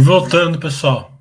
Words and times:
Voltando, 0.00 0.60
pessoal. 0.60 1.12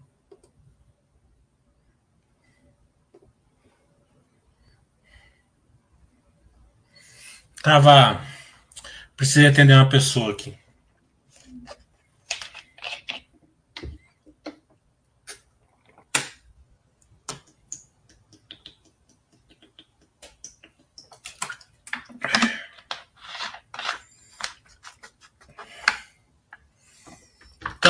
Tava. 7.64 8.22
Precisei 9.16 9.48
atender 9.48 9.74
uma 9.74 9.90
pessoa 9.90 10.32
aqui. 10.32 10.56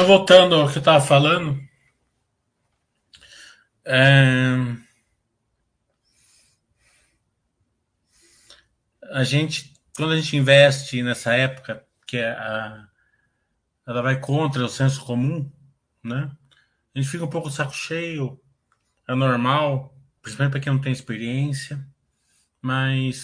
Voltando 0.07 0.55
ao 0.55 0.69
que 0.69 0.77
eu 0.77 0.79
estava 0.79 1.05
falando, 1.05 1.61
é... 3.85 4.55
a 9.11 9.23
gente, 9.23 9.73
quando 9.95 10.13
a 10.13 10.15
gente 10.15 10.37
investe 10.37 11.03
nessa 11.03 11.33
época, 11.33 11.85
que 12.05 12.17
é 12.17 12.31
a... 12.31 12.87
ela 13.85 14.01
vai 14.01 14.19
contra 14.19 14.63
o 14.63 14.69
senso 14.69 15.03
comum, 15.03 15.51
né? 16.03 16.31
A 16.95 16.99
gente 16.99 17.09
fica 17.11 17.25
um 17.25 17.29
pouco 17.29 17.51
saco 17.51 17.73
cheio, 17.73 18.41
é 19.07 19.13
normal, 19.13 19.93
principalmente 20.21 20.51
para 20.53 20.61
quem 20.61 20.73
não 20.73 20.81
tem 20.81 20.91
experiência, 20.93 21.85
mas 22.61 23.17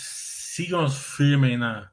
sigam 0.53 0.89
firme 0.89 1.55
na, 1.57 1.89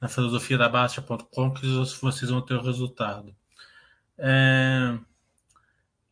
na 0.00 0.08
filosofia 0.08 0.58
da 0.58 0.68
Baixa.com 0.68 1.54
que 1.54 1.66
vocês 2.00 2.30
vão 2.30 2.42
ter 2.42 2.54
o 2.54 2.62
resultado. 2.62 3.34
É... 4.18 4.98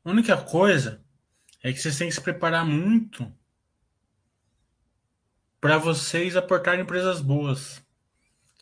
A 0.04 0.10
única 0.10 0.36
coisa 0.36 1.02
é 1.62 1.72
que 1.72 1.78
vocês 1.78 1.96
têm 1.96 2.08
que 2.08 2.14
se 2.14 2.20
preparar 2.20 2.64
muito 2.64 3.32
para 5.60 5.78
vocês 5.78 6.36
aportarem 6.36 6.82
empresas 6.82 7.22
boas 7.22 7.82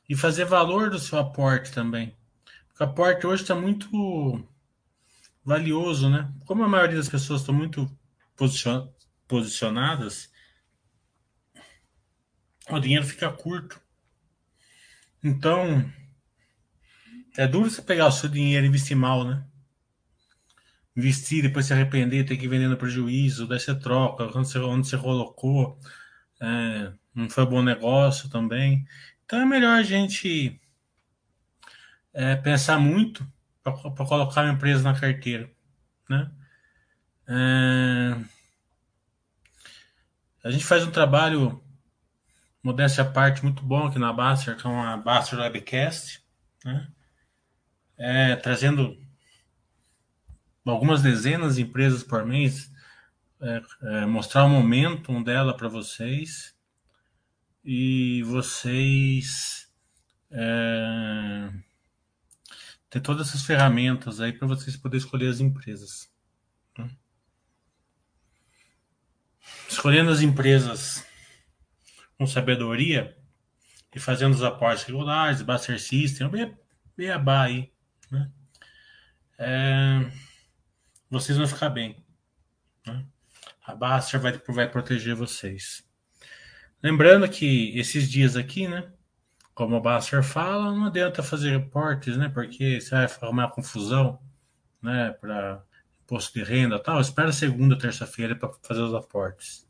e 0.09 0.15
fazer 0.15 0.45
valor 0.45 0.89
do 0.89 1.01
seu 1.01 1.19
aporte 1.19 1.73
também. 1.73 2.17
Porque 2.69 2.85
o 2.85 2.87
aporte 2.87 3.27
hoje 3.27 3.43
está 3.43 3.57
muito 3.57 4.47
valioso, 5.45 6.09
né? 6.09 6.33
Como 6.47 6.63
a 6.63 6.69
maioria 6.69 6.97
das 6.97 7.09
pessoas 7.09 7.41
estão 7.41 7.55
muito 7.55 7.91
posicionadas, 9.27 10.31
o 12.69 12.79
dinheiro 12.79 13.05
fica 13.05 13.31
curto. 13.33 13.81
Então, 15.23 15.93
é 17.37 17.47
duro 17.47 17.71
você 17.71 17.83
pegar 17.83 18.07
o 18.07 18.13
seu 18.13 18.29
dinheiro 18.29 18.65
e 18.67 18.69
investir 18.69 18.97
mal, 18.97 19.25
né? 19.25 19.45
Investir, 20.97 21.43
depois 21.43 21.67
se 21.67 21.73
arrepender, 21.73 22.27
ter 22.27 22.37
que 22.37 22.49
vender 22.49 22.69
no 22.69 22.77
prejuízo, 22.77 23.47
daí 23.47 23.59
você 23.59 23.75
troca, 23.75 24.25
onde 24.25 24.49
você, 24.49 24.59
onde 24.59 24.87
você 24.87 24.99
colocou, 24.99 25.79
é, 26.41 26.93
não 27.15 27.31
foi 27.31 27.47
bom 27.47 27.63
negócio 27.63 28.29
também. 28.29 28.87
Então 29.25 29.41
é 29.41 29.47
melhor 29.47 29.79
a 29.79 29.83
gente 29.83 30.61
é, 32.13 32.37
pensar 32.37 32.79
muito 32.79 33.27
para 33.63 33.73
colocar 34.07 34.43
uma 34.43 34.53
empresa 34.53 34.83
na 34.83 34.99
carteira, 34.99 35.51
né? 36.09 36.31
É, 37.29 38.17
a 40.45 40.51
gente 40.51 40.65
faz 40.65 40.85
um 40.85 40.91
trabalho, 40.91 41.63
modéstia 42.63 43.05
à 43.05 43.11
parte, 43.11 43.45
muito 43.45 43.63
bom 43.63 43.87
aqui 43.87 43.99
na 43.99 44.13
Baster, 44.13 44.57
que 44.57 44.67
é 44.67 44.71
uma 44.71 44.97
Baster 44.97 45.39
Webcast, 45.39 46.23
né? 46.65 46.89
É, 48.03 48.35
trazendo 48.35 49.01
algumas 50.67 51.03
dezenas 51.03 51.55
de 51.55 51.63
empresas 51.63 52.03
por 52.03 52.27
mês, 52.27 52.69
é, 53.41 53.63
é, 53.83 54.07
mostrar 54.07 54.45
o 54.45 54.49
momento 54.49 55.23
dela 55.23 55.57
para 55.57 55.69
vocês 55.69 56.53
e 57.65 58.25
vocês 58.25 59.73
é, 60.33 61.53
ter 62.91 63.01
todas 63.01 63.29
essas 63.29 63.45
ferramentas 63.45 64.21
aí 64.21 64.33
para 64.33 64.49
vocês 64.49 64.77
poderem 64.77 65.05
escolher 65.05 65.29
as 65.29 65.39
empresas. 65.39 66.13
Né? 66.77 66.91
Escolhendo 69.69 70.11
as 70.11 70.23
empresas 70.23 71.07
com 72.19 72.27
sabedoria 72.27 73.17
e 73.95 74.01
fazendo 74.01 74.35
os 74.35 74.43
aportes 74.43 74.83
regulares, 74.83 75.41
Buster 75.41 75.81
System, 75.81 76.29
beabá 76.97 77.45
aí 77.45 77.72
né? 78.13 78.31
É, 79.39 80.11
vocês 81.11 81.37
vão 81.37 81.49
ficar 81.49 81.71
bem. 81.71 81.97
Né? 82.87 83.05
A 83.67 83.75
Baster 83.75 84.21
vai, 84.21 84.41
vai 84.49 84.71
proteger 84.71 85.17
vocês. 85.17 85.85
Lembrando 86.83 87.29
que 87.29 87.77
esses 87.79 88.11
dias 88.11 88.37
aqui, 88.37 88.69
né? 88.69 88.91
Como 89.55 89.77
o 89.77 89.81
Baster 89.81 90.23
fala, 90.23 90.73
não 90.73 90.87
adianta 90.87 91.23
fazer 91.23 91.51
reportes, 91.51 92.17
né? 92.17 92.29
Porque 92.29 92.81
você 92.81 92.91
vai 92.91 93.05
arrumar 93.05 93.51
confusão, 93.51 94.21
né? 94.81 95.11
Para 95.21 95.63
imposto 96.05 96.35
de 96.35 96.45
renda 96.45 96.79
tal. 96.79 97.01
Espera 97.01 97.33
segunda, 97.33 97.79
terça-feira 97.79 98.37
para 98.37 98.53
fazer 98.63 98.83
os 98.83 98.95
aportes. 98.95 99.67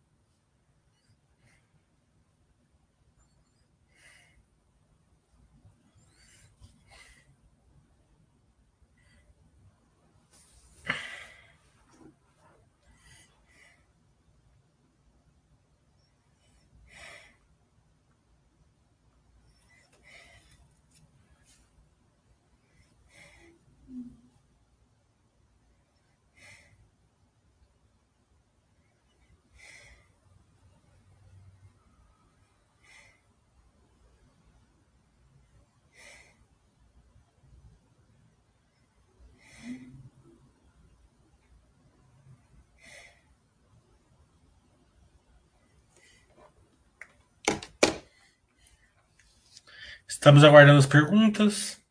Estamos 50.09 50.45
aguardando 50.45 50.79
as 50.79 50.87
perguntas. 50.87 51.82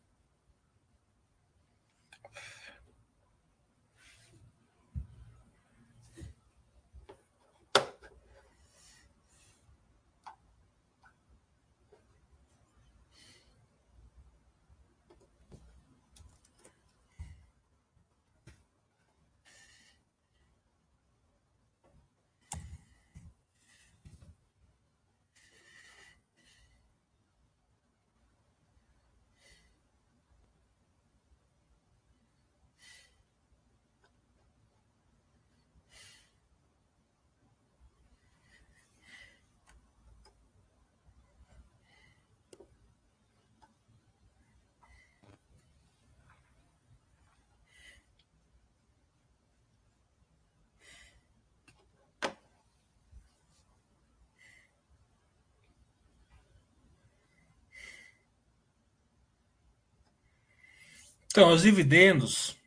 Então, 61.32 61.50
os 61.50 61.62
dividendos, 61.62 62.58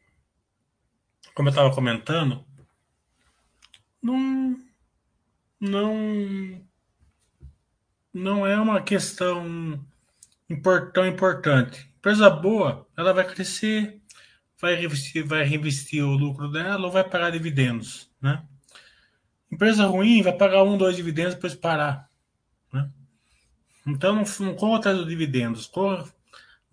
como 1.35 1.49
eu 1.49 1.51
estava 1.51 1.71
comentando, 1.71 2.43
não, 4.01 4.59
não, 5.61 6.67
não 8.11 8.47
é 8.47 8.59
uma 8.59 8.81
questão 8.81 9.79
tão 10.95 11.05
importante. 11.05 11.87
Empresa 11.99 12.27
boa, 12.27 12.87
ela 12.97 13.13
vai 13.13 13.27
crescer, 13.27 14.01
vai 14.59 14.73
reinvestir, 14.73 15.23
vai 15.23 15.43
reinvestir 15.43 16.03
o 16.03 16.17
lucro 16.17 16.51
dela 16.51 16.87
ou 16.87 16.91
vai 16.91 17.03
pagar 17.03 17.29
dividendos, 17.29 18.09
né? 18.19 18.43
Empresa 19.51 19.85
ruim 19.85 20.23
vai 20.23 20.33
pagar 20.33 20.63
um, 20.63 20.75
dois 20.75 20.95
dividendos 20.95 21.35
depois 21.35 21.53
parar, 21.53 22.09
né? 22.73 22.89
Então 23.85 24.15
não, 24.15 24.55
não 24.57 24.73
atrás 24.73 24.97
dos 24.97 25.07
dividendos, 25.07 25.67
corra, 25.67 26.11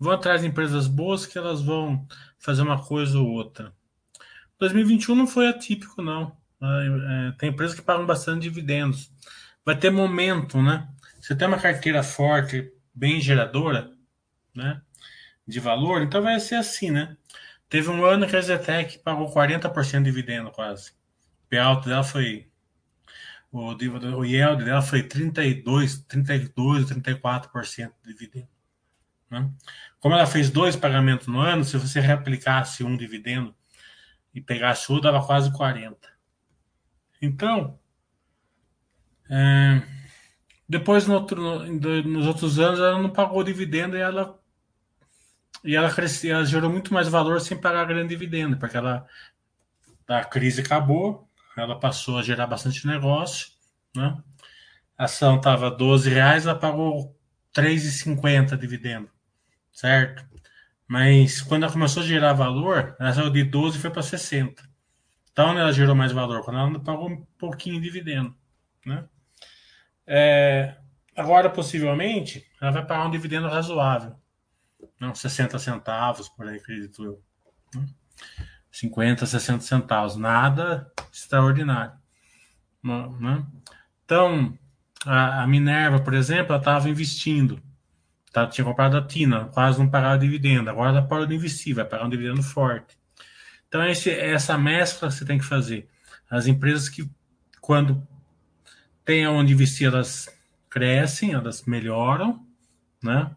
vão 0.03 0.11
atrás 0.13 0.41
de 0.41 0.47
empresas 0.47 0.85
boas 0.85 1.25
que 1.25 1.37
elas 1.37 1.61
vão 1.61 2.05
fazer 2.37 2.61
uma 2.61 2.83
coisa 2.83 3.17
ou 3.17 3.27
outra. 3.27 3.73
2021 4.59 5.15
não 5.15 5.25
foi 5.25 5.47
atípico, 5.47 6.01
não. 6.01 6.35
É, 6.61 7.31
tem 7.37 7.49
empresas 7.49 7.75
que 7.75 7.81
pagam 7.81 8.05
bastante 8.05 8.43
dividendos. 8.43 9.11
Vai 9.65 9.77
ter 9.77 9.89
momento, 9.89 10.61
né? 10.61 10.87
Você 11.21 11.33
tem 11.35 11.47
uma 11.47 11.59
carteira 11.59 12.03
forte, 12.03 12.69
bem 12.93 13.21
geradora, 13.21 13.91
né? 14.53 14.81
De 15.47 15.59
valor, 15.59 16.01
então 16.01 16.21
vai 16.21 16.37
ser 16.39 16.55
assim, 16.55 16.91
né? 16.91 17.15
Teve 17.69 17.89
um 17.89 18.05
ano 18.05 18.27
que 18.27 18.35
a 18.35 18.41
Zetec 18.41 18.99
pagou 18.99 19.33
40% 19.33 19.99
de 19.99 20.03
dividendo 20.03 20.51
quase. 20.51 20.91
O 21.45 21.49
payout 21.49 21.87
dela 21.87 22.03
foi. 22.03 22.49
O, 23.51 23.73
o 23.73 24.25
yield 24.25 24.65
dela 24.65 24.81
foi 24.81 25.03
32, 25.03 25.99
32, 26.07 26.85
34% 26.85 27.91
de 28.03 28.13
dividendo. 28.13 28.47
Né? 29.33 29.49
Como 29.99 30.13
ela 30.13 30.27
fez 30.27 30.51
dois 30.51 30.75
pagamentos 30.75 31.25
no 31.25 31.39
ano, 31.39 31.63
se 31.63 31.75
você 31.75 31.99
reaplicasse 31.99 32.83
um 32.83 32.95
dividendo 32.95 33.55
e 34.33 34.39
pegasse 34.39 34.91
outro, 34.91 35.11
dava 35.11 35.25
quase 35.25 35.51
40. 35.51 35.97
Então, 37.19 37.79
é, 39.29 39.81
depois 40.69 41.07
no 41.07 41.15
outro, 41.15 41.65
nos 42.03 42.27
outros 42.27 42.59
anos 42.59 42.79
ela 42.79 43.01
não 43.01 43.09
pagou 43.09 43.43
dividendo 43.43 43.97
e 43.97 43.99
ela 43.99 44.39
e 45.63 45.75
ela 45.75 45.93
cresceu, 45.93 46.35
ela 46.35 46.45
gerou 46.45 46.69
muito 46.69 46.93
mais 46.93 47.07
valor 47.07 47.39
sem 47.39 47.59
pagar 47.59 47.85
grande 47.85 48.09
dividendo, 48.09 48.57
porque 48.57 48.75
ela 48.75 49.07
a 50.07 50.23
crise 50.25 50.61
acabou, 50.61 51.29
ela 51.57 51.79
passou 51.79 52.19
a 52.19 52.23
gerar 52.23 52.45
bastante 52.45 52.85
negócio, 52.85 53.47
né? 53.95 54.21
A 54.97 55.05
ação 55.05 55.37
estava 55.37 55.71
12 55.71 56.09
reais, 56.09 56.45
ela 56.45 56.59
pagou 56.59 57.17
3,50 57.53 58.57
dividendo, 58.57 59.09
certo? 59.73 60.23
Mas 60.87 61.41
quando 61.41 61.63
ela 61.63 61.71
começou 61.71 62.03
a 62.03 62.05
gerar 62.05 62.33
valor, 62.33 62.95
ela 62.99 63.11
saiu 63.13 63.29
de 63.29 63.43
12 63.43 63.77
e 63.77 63.81
foi 63.81 63.89
para 63.89 64.03
60. 64.03 64.63
Então 65.31 65.57
ela 65.57 65.73
gerou 65.73 65.95
mais 65.95 66.11
valor, 66.11 66.43
quando 66.43 66.59
ela 66.59 66.79
pagou 66.79 67.09
um 67.09 67.25
pouquinho 67.37 67.81
de 67.81 67.87
dividendo, 67.87 68.35
né? 68.85 69.05
É, 70.05 70.75
agora, 71.15 71.49
possivelmente, 71.49 72.45
ela 72.61 72.71
vai 72.71 72.85
pagar 72.85 73.07
um 73.07 73.11
dividendo 73.11 73.47
razoável. 73.47 74.15
Não, 74.99 75.15
60 75.15 75.57
centavos, 75.59 76.29
por 76.29 76.47
aí, 76.47 76.57
acredito 76.57 77.03
eu. 77.03 77.23
50, 78.71 79.25
60 79.25 79.61
centavos. 79.63 80.15
Nada 80.15 80.91
extraordinário. 81.11 81.93
Né? 82.83 83.45
Então, 84.03 84.57
a, 85.05 85.43
a 85.43 85.47
Minerva, 85.47 85.99
por 85.99 86.13
exemplo, 86.13 86.53
ela 86.53 86.59
estava 86.59 86.89
investindo. 86.89 87.61
Tá, 88.33 88.47
tinha 88.47 88.65
comprado 88.65 88.97
a 88.97 89.01
Tina, 89.05 89.45
quase 89.45 89.77
não 89.77 89.87
pagava 89.87 90.17
dividendo. 90.17 90.67
Agora 90.67 90.89
ela 90.89 91.03
parou 91.03 91.27
de 91.27 91.35
investir, 91.35 91.75
vai 91.75 91.85
pagar 91.85 92.03
um 92.03 92.09
dividendo 92.09 92.41
forte. 92.41 92.97
Então, 93.67 93.85
esse, 93.85 94.09
essa 94.09 94.57
mescla 94.57 95.11
você 95.11 95.23
tem 95.23 95.37
que 95.37 95.45
fazer. 95.45 95.87
As 96.27 96.47
empresas 96.47 96.89
que, 96.89 97.07
quando 97.61 98.05
tem 99.05 99.27
onde 99.27 99.53
investir, 99.53 99.87
elas 99.87 100.27
crescem, 100.67 101.33
elas 101.33 101.63
melhoram, 101.65 102.43
né? 103.03 103.29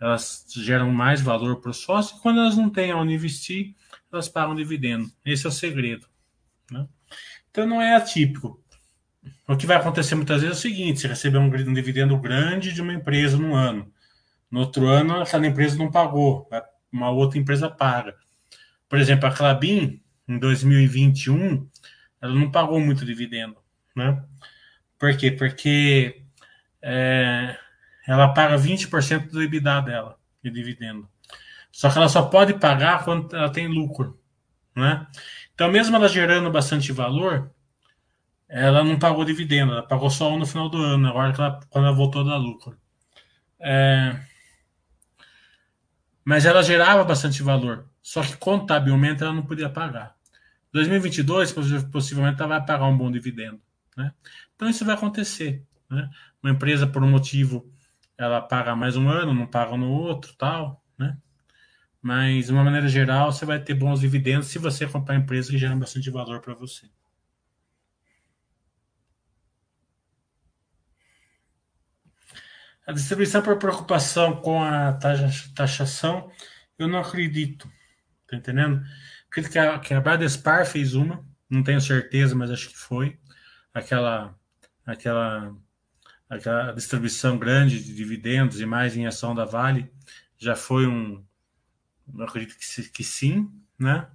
elas 0.00 0.44
geram 0.56 0.90
mais 0.90 1.20
valor 1.20 1.60
para 1.60 1.70
o 1.70 1.74
sócio, 1.74 2.16
e 2.16 2.20
quando 2.20 2.40
elas 2.40 2.56
não 2.56 2.68
têm 2.68 2.92
onde 2.92 3.14
investir, 3.14 3.76
elas 4.12 4.28
pagam 4.28 4.56
dividendo. 4.56 5.08
Esse 5.24 5.46
é 5.46 5.48
o 5.48 5.52
segredo. 5.52 6.08
Né? 6.72 6.88
Então 7.52 7.66
não 7.66 7.80
é 7.80 7.94
atípico. 7.94 8.60
O 9.46 9.56
que 9.56 9.66
vai 9.66 9.76
acontecer 9.76 10.16
muitas 10.16 10.42
vezes 10.42 10.56
é 10.56 10.58
o 10.58 10.60
seguinte: 10.60 11.00
você 11.00 11.06
recebe 11.06 11.36
um, 11.36 11.44
um 11.44 11.74
dividendo 11.74 12.16
grande 12.18 12.72
de 12.72 12.82
uma 12.82 12.94
empresa 12.94 13.36
no 13.36 13.54
ano. 13.54 13.92
No 14.50 14.60
outro 14.60 14.88
ano, 14.88 15.20
aquela 15.20 15.46
empresa 15.46 15.78
não 15.78 15.90
pagou, 15.90 16.48
uma 16.92 17.10
outra 17.10 17.38
empresa 17.38 17.70
paga. 17.70 18.16
Por 18.88 18.98
exemplo, 18.98 19.28
a 19.28 19.32
Clabin, 19.32 20.02
em 20.26 20.38
2021, 20.38 21.68
ela 22.20 22.34
não 22.34 22.50
pagou 22.50 22.80
muito 22.80 23.04
dividendo. 23.04 23.56
Né? 23.94 24.22
Por 24.98 25.16
quê? 25.16 25.30
Porque 25.30 26.22
é, 26.82 27.56
ela 28.06 28.32
paga 28.34 28.56
20% 28.56 29.30
do 29.30 29.42
EBITDA 29.42 29.80
dela, 29.82 30.18
de 30.42 30.50
dividendo. 30.50 31.08
Só 31.70 31.90
que 31.90 31.98
ela 31.98 32.08
só 32.08 32.22
pode 32.22 32.54
pagar 32.54 33.04
quando 33.04 33.34
ela 33.34 33.50
tem 33.50 33.68
lucro. 33.68 34.20
Né? 34.74 35.06
Então, 35.54 35.70
mesmo 35.70 35.94
ela 35.94 36.08
gerando 36.08 36.50
bastante 36.50 36.90
valor, 36.90 37.50
ela 38.48 38.82
não 38.82 38.98
pagou 38.98 39.24
dividendo, 39.24 39.72
ela 39.72 39.82
pagou 39.82 40.10
só 40.10 40.36
no 40.36 40.44
final 40.44 40.68
do 40.68 40.78
ano, 40.78 41.08
agora 41.08 41.32
que 41.32 41.40
ela, 41.40 41.60
quando 41.70 41.86
ela 41.86 41.94
voltou 41.94 42.22
a 42.22 42.24
dar 42.24 42.36
lucro. 42.36 42.76
É... 43.60 44.29
Mas 46.30 46.46
ela 46.46 46.62
gerava 46.62 47.02
bastante 47.02 47.42
valor, 47.42 47.90
só 48.00 48.22
que 48.22 48.36
contabilmente 48.36 49.20
ela 49.20 49.32
não 49.32 49.42
podia 49.42 49.68
pagar. 49.68 50.14
2022, 50.72 51.52
possivelmente, 51.90 52.40
ela 52.40 52.56
vai 52.56 52.64
pagar 52.64 52.86
um 52.86 52.96
bom 52.96 53.10
dividendo. 53.10 53.60
Né? 53.96 54.12
Então, 54.54 54.70
isso 54.70 54.84
vai 54.84 54.94
acontecer. 54.94 55.66
Né? 55.90 56.08
Uma 56.40 56.52
empresa, 56.52 56.86
por 56.86 57.02
um 57.02 57.10
motivo, 57.10 57.68
ela 58.16 58.40
paga 58.40 58.76
mais 58.76 58.96
um 58.96 59.08
ano, 59.08 59.34
não 59.34 59.44
paga 59.44 59.76
no 59.76 59.90
outro, 59.90 60.32
tal, 60.34 60.80
né? 60.96 61.18
Mas, 62.00 62.46
de 62.46 62.52
uma 62.52 62.62
maneira 62.62 62.86
geral, 62.86 63.32
você 63.32 63.44
vai 63.44 63.58
ter 63.58 63.74
bons 63.74 63.98
dividendos 63.98 64.46
se 64.46 64.60
você 64.60 64.86
comprar 64.86 65.16
empresas 65.16 65.50
que 65.50 65.58
geram 65.58 65.80
bastante 65.80 66.10
valor 66.10 66.40
para 66.40 66.54
você. 66.54 66.86
A 72.90 72.92
distribuição 72.92 73.40
por 73.40 73.56
preocupação 73.56 74.40
com 74.40 74.60
a 74.64 74.98
taxação, 75.54 76.28
eu 76.76 76.88
não 76.88 76.98
acredito. 76.98 77.70
Tá 78.26 78.36
entendendo? 78.36 78.82
Acredito 79.28 79.52
que 79.52 79.58
a, 79.60 79.78
que 79.78 79.94
a 79.94 80.00
Bradespar 80.00 80.66
fez 80.66 80.94
uma, 80.94 81.24
não 81.48 81.62
tenho 81.62 81.80
certeza, 81.80 82.34
mas 82.34 82.50
acho 82.50 82.68
que 82.68 82.76
foi. 82.76 83.16
Aquela, 83.72 84.34
aquela 84.84 85.54
aquela 86.28 86.72
distribuição 86.72 87.38
grande 87.38 87.80
de 87.80 87.94
dividendos 87.94 88.60
e 88.60 88.66
mais 88.66 88.96
em 88.96 89.06
ação 89.06 89.36
da 89.36 89.44
Vale 89.44 89.88
já 90.36 90.56
foi 90.56 90.84
um, 90.88 91.24
eu 92.12 92.24
acredito 92.24 92.58
que, 92.58 92.82
que 92.88 93.04
sim, 93.04 93.48
né? 93.78 94.08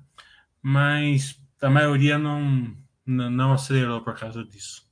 Mas 0.61 1.41
a 1.61 1.69
maioria 1.69 2.17
não, 2.17 2.75
não 3.05 3.53
acelerou 3.53 4.01
por 4.01 4.19
causa 4.19 4.43
disso. 4.43 4.84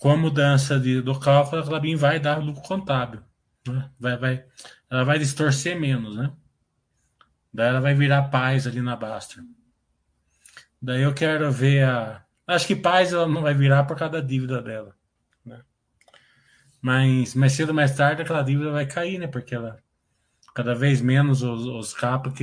Com 0.00 0.12
a 0.12 0.16
mudança 0.16 0.80
de, 0.80 1.02
do 1.02 1.20
cálculo, 1.20 1.60
a 1.60 1.64
Clabin 1.64 1.94
vai 1.94 2.18
dar 2.18 2.42
lucro 2.42 2.62
contábil. 2.62 3.20
Né? 3.68 3.90
Vai, 4.00 4.16
vai, 4.16 4.44
ela 4.88 5.04
vai 5.04 5.18
distorcer 5.18 5.78
menos, 5.78 6.16
né? 6.16 6.32
Daí 7.52 7.68
ela 7.68 7.82
vai 7.82 7.94
virar 7.94 8.30
paz 8.30 8.66
ali 8.66 8.80
na 8.80 8.96
Basta. 8.96 9.44
Daí 10.80 11.02
eu 11.02 11.12
quero 11.12 11.52
ver 11.52 11.84
a. 11.84 12.24
Acho 12.46 12.66
que 12.66 12.74
paz 12.74 13.12
ela 13.12 13.28
não 13.28 13.42
vai 13.42 13.52
virar 13.52 13.84
por 13.84 13.94
causa 13.94 14.14
da 14.14 14.26
dívida 14.26 14.62
dela. 14.62 14.96
Né? 15.44 15.60
Mas 16.80 17.34
mais 17.34 17.52
cedo 17.52 17.68
ou 17.68 17.74
mais 17.74 17.94
tarde 17.94 18.22
aquela 18.22 18.42
dívida 18.42 18.70
vai 18.70 18.86
cair, 18.86 19.18
né? 19.18 19.26
Porque 19.26 19.54
ela 19.54 19.82
cada 20.54 20.74
vez 20.74 21.02
menos 21.02 21.42
os, 21.42 21.66
os 21.66 21.94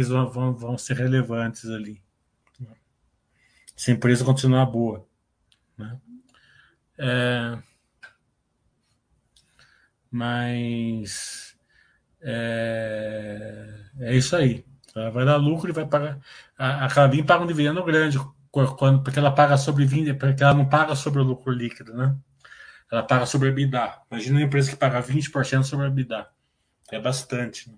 vão, 0.07 0.29
vão, 0.29 0.53
vão 0.53 0.77
ser 0.77 0.97
relevantes 0.97 1.67
ali. 1.71 2.03
Se 3.75 3.89
a 3.89 3.95
empresa 3.95 4.23
continuar 4.23 4.67
boa. 4.67 5.07
Né? 5.75 5.99
É, 6.99 7.57
mas 10.11 11.55
é, 12.21 13.85
é 13.99 14.15
isso 14.15 14.35
aí. 14.35 14.65
Ela 14.95 15.11
vai 15.11 15.25
dar 15.25 15.37
lucro 15.37 15.69
e 15.69 15.73
vai 15.73 15.85
pagar. 15.85 16.19
A, 16.57 16.85
a 16.85 16.89
paga 17.23 17.43
um 17.43 17.47
dividendo 17.47 17.83
grande, 17.83 18.17
quando, 18.51 19.03
porque 19.03 19.19
ela 19.19 19.31
paga 19.31 19.57
sobre 19.57 19.85
20, 19.85 20.13
porque 20.15 20.43
ela 20.43 20.53
não 20.53 20.67
paga 20.67 20.95
sobre 20.95 21.21
o 21.21 21.23
lucro 21.23 21.51
líquido, 21.51 21.93
né? 21.93 22.15
Ela 22.91 23.03
paga 23.03 23.25
sobre 23.25 23.49
a. 23.49 24.01
Imagina 24.09 24.37
uma 24.39 24.45
empresa 24.45 24.71
que 24.71 24.77
paga 24.77 25.01
20% 25.01 25.63
sobre 25.63 25.87
a. 25.87 26.27
É 26.91 26.99
bastante. 26.99 27.69
Né? 27.69 27.77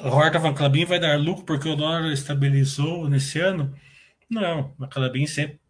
A 0.00 0.08
Horta 0.08 0.38
Van 0.38 0.54
Clabin 0.54 0.84
vai 0.84 0.98
dar 0.98 1.18
lucro 1.18 1.44
porque 1.44 1.68
o 1.68 1.76
dólar 1.76 2.12
estabilizou 2.12 3.08
nesse 3.08 3.40
ano? 3.40 3.74
Não, 4.28 4.74
a 4.80 4.86
Clabin 4.88 5.26
sempre 5.26 5.60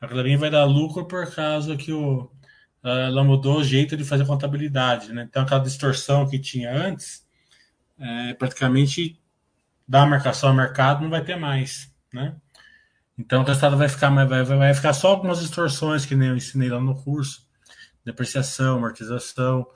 a 0.00 0.08
Clabin 0.08 0.36
vai 0.36 0.50
dar 0.50 0.64
lucro 0.64 1.04
por 1.04 1.32
causa 1.34 1.76
que 1.76 1.92
o, 1.92 2.30
ela 2.82 3.22
mudou 3.22 3.58
o 3.58 3.64
jeito 3.64 3.96
de 3.96 4.04
fazer 4.04 4.26
contabilidade, 4.26 5.12
né? 5.12 5.26
Então 5.28 5.42
aquela 5.42 5.60
distorção 5.60 6.26
que 6.26 6.38
tinha 6.38 6.72
antes, 6.74 7.26
é, 7.98 8.34
praticamente 8.34 9.20
da 9.86 10.06
marcação 10.06 10.48
ao 10.48 10.54
mercado 10.54 11.02
não 11.02 11.10
vai 11.10 11.22
ter 11.22 11.36
mais, 11.36 11.92
né? 12.12 12.34
Então 13.18 13.42
o 13.42 13.44
resultado 13.44 13.76
vai 13.76 13.88
ficar, 13.88 14.08
vai, 14.26 14.42
vai 14.42 14.72
ficar 14.72 14.94
só 14.94 15.08
algumas 15.08 15.40
distorções 15.40 16.06
que 16.06 16.14
nem 16.14 16.30
eu 16.30 16.36
ensinei 16.36 16.70
lá 16.70 16.80
no 16.80 16.94
curso, 16.94 17.46
depreciação, 18.02 18.78
amortização, 18.78 19.66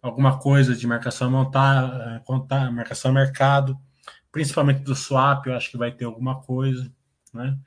alguma 0.00 0.38
coisa 0.38 0.74
de 0.74 0.86
marcação 0.86 1.30
montar, 1.30 2.16
é, 2.16 2.18
contar, 2.20 2.70
marcação 2.72 3.12
mercado, 3.12 3.78
principalmente 4.30 4.80
do 4.80 4.94
swap, 4.94 5.46
eu 5.46 5.54
acho 5.54 5.70
que 5.70 5.78
vai 5.78 5.92
ter 5.92 6.04
alguma 6.04 6.40
coisa, 6.40 6.92
né? 7.32 7.58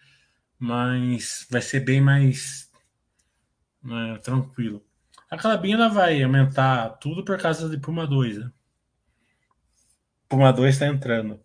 Mas 0.57 1.47
vai 1.50 1.61
ser 1.61 1.81
bem 1.81 2.00
mais 2.00 2.71
né, 3.83 4.17
tranquilo. 4.19 4.85
A 5.29 5.38
Calabinha 5.38 5.89
vai 5.89 6.21
aumentar 6.21 6.89
tudo 6.97 7.23
por 7.23 7.39
causa 7.39 7.69
de 7.69 7.77
Puma 7.77 8.05
2, 8.05 8.38
né? 8.38 8.51
Puma 10.27 10.51
2 10.51 10.73
está 10.73 10.88
entrando. 10.88 11.39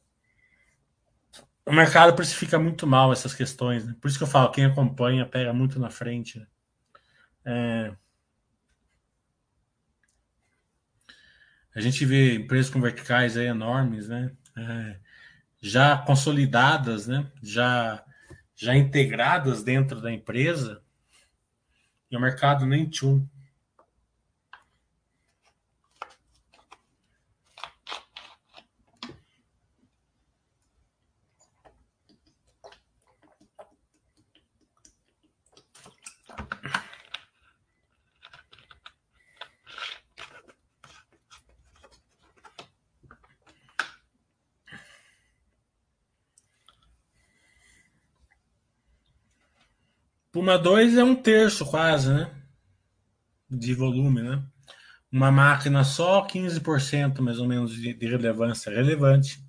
O 1.65 1.73
mercado 1.73 2.15
precifica 2.15 2.59
muito 2.59 2.87
mal 2.87 3.13
essas 3.13 3.35
questões, 3.35 3.85
né? 3.85 3.97
Por 4.01 4.09
isso 4.09 4.19
que 4.19 4.25
eu 4.25 4.29
falo, 4.29 4.51
quem 4.51 4.65
acompanha 4.65 5.27
pega 5.27 5.53
muito 5.53 5.81
na 5.81 5.91
frente. 5.91 6.39
Né? 6.39 6.47
É... 7.45 7.97
A 11.77 11.81
gente 11.81 12.05
vê 12.05 12.35
empresas 12.35 12.71
com 12.71 12.81
verticais 12.81 13.37
aí 13.37 13.47
enormes, 13.47 14.09
né? 14.09 14.33
É... 14.57 14.97
Já 15.61 15.99
consolidadas, 15.99 17.07
né? 17.07 17.31
Já, 17.43 18.03
já 18.57 18.75
integradas 18.75 19.63
dentro 19.63 20.01
da 20.01 20.11
empresa, 20.11 20.83
e 22.11 22.17
o 22.17 22.21
mercado 22.21 22.65
nem 22.65 22.89
tchum. 22.89 23.27
Puma 50.37 50.59
2 50.59 50.99
é 50.99 51.03
um 51.03 51.17
terço 51.17 51.65
quase, 51.65 52.13
né? 52.13 52.31
De 53.49 53.73
volume, 53.73 54.21
né? 54.21 54.45
Uma 55.11 55.33
máquina 55.33 55.83
só 55.83 56.27
15% 56.27 57.23
mais 57.23 57.39
ou 57.39 57.49
menos 57.49 57.73
de, 57.73 57.95
de 57.95 58.07
relevância. 58.07 58.71
Relevante. 58.71 59.43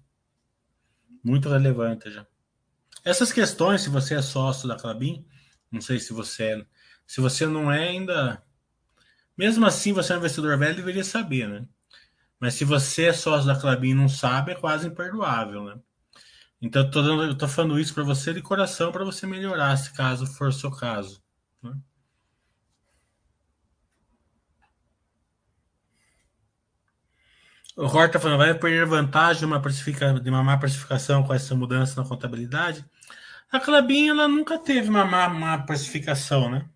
Muito 1.21 1.49
relevante 1.49 2.09
já. 2.09 2.25
Essas 3.03 3.33
questões, 3.33 3.81
se 3.81 3.89
você 3.89 4.15
é 4.15 4.21
sócio 4.21 4.65
da 4.65 4.77
Clabin, 4.77 5.27
não 5.69 5.81
sei 5.81 5.99
se 5.99 6.13
você 6.13 6.53
é, 6.53 6.65
se 7.05 7.19
você 7.19 7.45
não 7.45 7.69
é 7.69 7.89
ainda, 7.89 8.41
mesmo 9.37 9.65
assim 9.65 9.91
você 9.91 10.13
é 10.13 10.15
um 10.15 10.19
investidor 10.19 10.57
velho 10.57 10.77
deveria 10.77 11.03
saber, 11.03 11.49
né? 11.49 11.67
Mas 12.39 12.53
se 12.53 12.63
você 12.63 13.07
é 13.07 13.13
sócio 13.13 13.45
da 13.45 13.59
Clabin 13.59 13.89
e 13.89 13.93
não 13.93 14.07
sabe, 14.07 14.53
é 14.53 14.55
quase 14.55 14.87
imperdoável, 14.87 15.65
né? 15.65 15.77
Então, 16.61 16.83
eu 16.83 16.91
tô, 16.91 17.01
dando, 17.03 17.23
eu 17.23 17.37
tô 17.37 17.47
falando 17.47 17.79
isso 17.79 17.93
para 17.93 18.03
você 18.03 18.33
de 18.33 18.41
coração, 18.41 18.91
para 18.91 19.05
você 19.05 19.27
melhorar, 19.27 19.77
se 19.77 19.93
caso 19.93 20.25
for 20.25 20.51
seu 20.51 20.71
caso. 20.71 21.21
Né? 21.61 21.71
O 27.75 27.85
Ror 27.85 28.05
está 28.07 28.19
falando, 28.19 28.39
vai 28.39 28.53
perder 28.57 28.87
vantagem 28.87 29.41
de 29.41 29.45
uma, 29.45 29.59
de 30.19 30.29
uma 30.29 30.43
má 30.43 30.57
precificação 30.57 31.23
com 31.23 31.33
essa 31.33 31.53
mudança 31.55 32.01
na 32.01 32.07
contabilidade? 32.07 32.83
A 33.51 33.59
Clabin, 33.59 34.09
ela 34.09 34.27
nunca 34.27 34.57
teve 34.57 34.89
uma 34.89 35.05
má, 35.05 35.29
má 35.29 35.59
precificação, 35.59 36.49
né? 36.49 36.67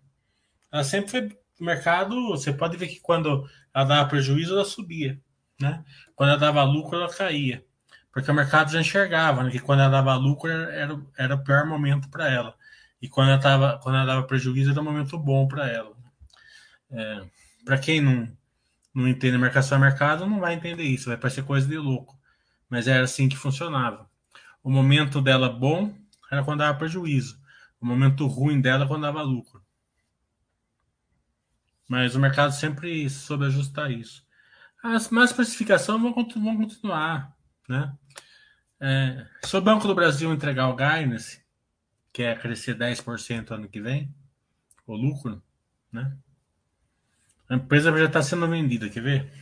Ela 0.70 0.84
sempre 0.84 1.10
foi 1.10 1.38
mercado. 1.60 2.28
Você 2.30 2.52
pode 2.52 2.76
ver 2.76 2.86
que 2.88 3.00
quando 3.00 3.48
ela 3.74 3.84
dava 3.84 4.08
prejuízo, 4.08 4.54
ela 4.54 4.64
subia, 4.64 5.20
né? 5.60 5.84
Quando 6.14 6.30
ela 6.30 6.38
dava 6.38 6.62
lucro, 6.62 6.96
ela 6.96 7.12
caía 7.12 7.64
porque 8.12 8.30
o 8.30 8.34
mercado 8.34 8.70
já 8.70 8.80
enxergava 8.80 9.42
né, 9.42 9.50
que 9.50 9.58
quando 9.58 9.80
ela 9.80 9.90
dava 9.90 10.14
lucro 10.16 10.50
era, 10.50 11.00
era 11.16 11.34
o 11.34 11.42
pior 11.42 11.66
momento 11.66 12.08
para 12.10 12.30
ela. 12.30 12.54
E 13.00 13.08
quando 13.08 13.30
ela, 13.30 13.40
tava, 13.40 13.80
quando 13.82 13.96
ela 13.96 14.04
dava 14.04 14.26
prejuízo 14.26 14.70
era 14.70 14.80
um 14.80 14.84
momento 14.84 15.18
bom 15.18 15.48
para 15.48 15.68
ela. 15.68 15.96
É, 16.90 17.24
para 17.64 17.78
quem 17.78 18.00
não, 18.00 18.30
não 18.94 19.08
entende 19.08 19.38
marcação 19.38 19.78
a 19.78 19.80
mercado, 19.80 20.26
não 20.26 20.40
vai 20.40 20.54
entender 20.54 20.84
isso, 20.84 21.08
vai 21.08 21.16
parecer 21.16 21.42
coisa 21.42 21.66
de 21.66 21.78
louco. 21.78 22.18
Mas 22.68 22.86
era 22.86 23.04
assim 23.04 23.28
que 23.28 23.36
funcionava. 23.36 24.08
O 24.62 24.70
momento 24.70 25.20
dela 25.20 25.48
bom 25.48 25.94
era 26.30 26.44
quando 26.44 26.60
dava 26.60 26.78
prejuízo. 26.78 27.40
O 27.80 27.86
momento 27.86 28.26
ruim 28.26 28.60
dela 28.60 28.84
é 28.84 28.88
quando 28.88 29.02
dava 29.02 29.22
lucro. 29.22 29.62
Mas 31.88 32.14
o 32.14 32.20
mercado 32.20 32.52
sempre 32.52 33.08
soube 33.10 33.46
ajustar 33.46 33.90
isso. 33.90 34.24
As 34.82 35.10
más 35.10 35.32
precificações 35.32 36.00
vão, 36.00 36.12
vão 36.12 36.56
continuar. 36.56 37.36
Né? 37.68 37.92
É, 38.84 39.24
se 39.44 39.56
o 39.56 39.60
Banco 39.60 39.86
do 39.86 39.94
Brasil 39.94 40.32
entregar 40.32 40.68
o 40.68 40.74
guidance, 40.74 41.40
que 42.12 42.24
é 42.24 42.34
crescer 42.34 42.74
10% 42.74 43.52
ano 43.52 43.68
que 43.68 43.80
vem, 43.80 44.12
o 44.84 44.96
lucro, 44.96 45.40
né? 45.92 46.16
A 47.48 47.54
empresa 47.54 47.96
já 47.96 48.06
está 48.06 48.20
sendo 48.22 48.48
vendida, 48.48 48.88
quer 48.90 49.02
ver? 49.02 49.32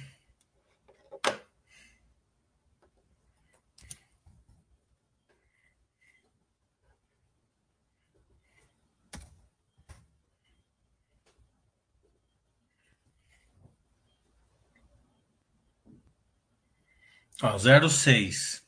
Ó, 17.42 17.56
0,6. 17.56 18.59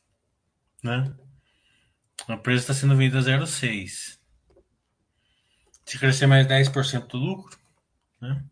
Né? 0.83 1.15
A 2.27 2.33
empresa 2.33 2.61
está 2.61 2.73
sendo 2.73 2.95
vendida 2.95 3.19
a 3.19 3.21
0,6. 3.21 4.19
Se 5.85 5.97
crescer 5.97 6.27
mais 6.27 6.45
10% 6.47 7.07
do 7.07 7.17
lucro, 7.17 7.57
né? 8.21 8.43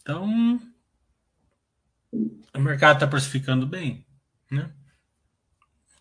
Então, 0.00 0.60
o 2.12 2.58
mercado 2.60 2.96
está 2.96 3.06
precificando 3.06 3.66
bem, 3.66 4.06
né? 4.50 4.72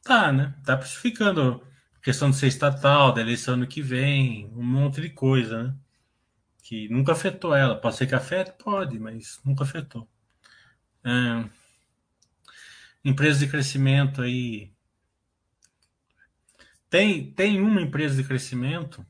Tá, 0.03 0.31
né? 0.31 0.55
Tá 0.65 0.77
precificando 0.77 1.61
questão 2.01 2.29
de 2.29 2.37
ser 2.37 2.47
estatal, 2.47 3.13
da 3.13 3.19
eleição 3.19 3.55
ano 3.55 3.67
que 3.67 3.81
vem, 3.81 4.47
um 4.55 4.63
monte 4.63 5.01
de 5.01 5.09
coisa, 5.09 5.63
né? 5.63 5.75
Que 6.63 6.87
nunca 6.89 7.11
afetou 7.11 7.53
ela. 7.55 7.75
Pode 7.75 7.97
ser 7.97 8.07
que 8.07 8.15
afete? 8.15 8.53
Pode, 8.57 8.97
mas 8.99 9.41
nunca 9.43 9.63
afetou. 9.63 10.07
É, 11.03 11.49
empresas 13.03 13.39
de 13.39 13.47
crescimento 13.47 14.21
aí. 14.21 14.71
Tem, 16.89 17.31
tem 17.31 17.59
uma 17.61 17.81
empresa 17.81 18.15
de 18.21 18.27
crescimento 18.27 19.05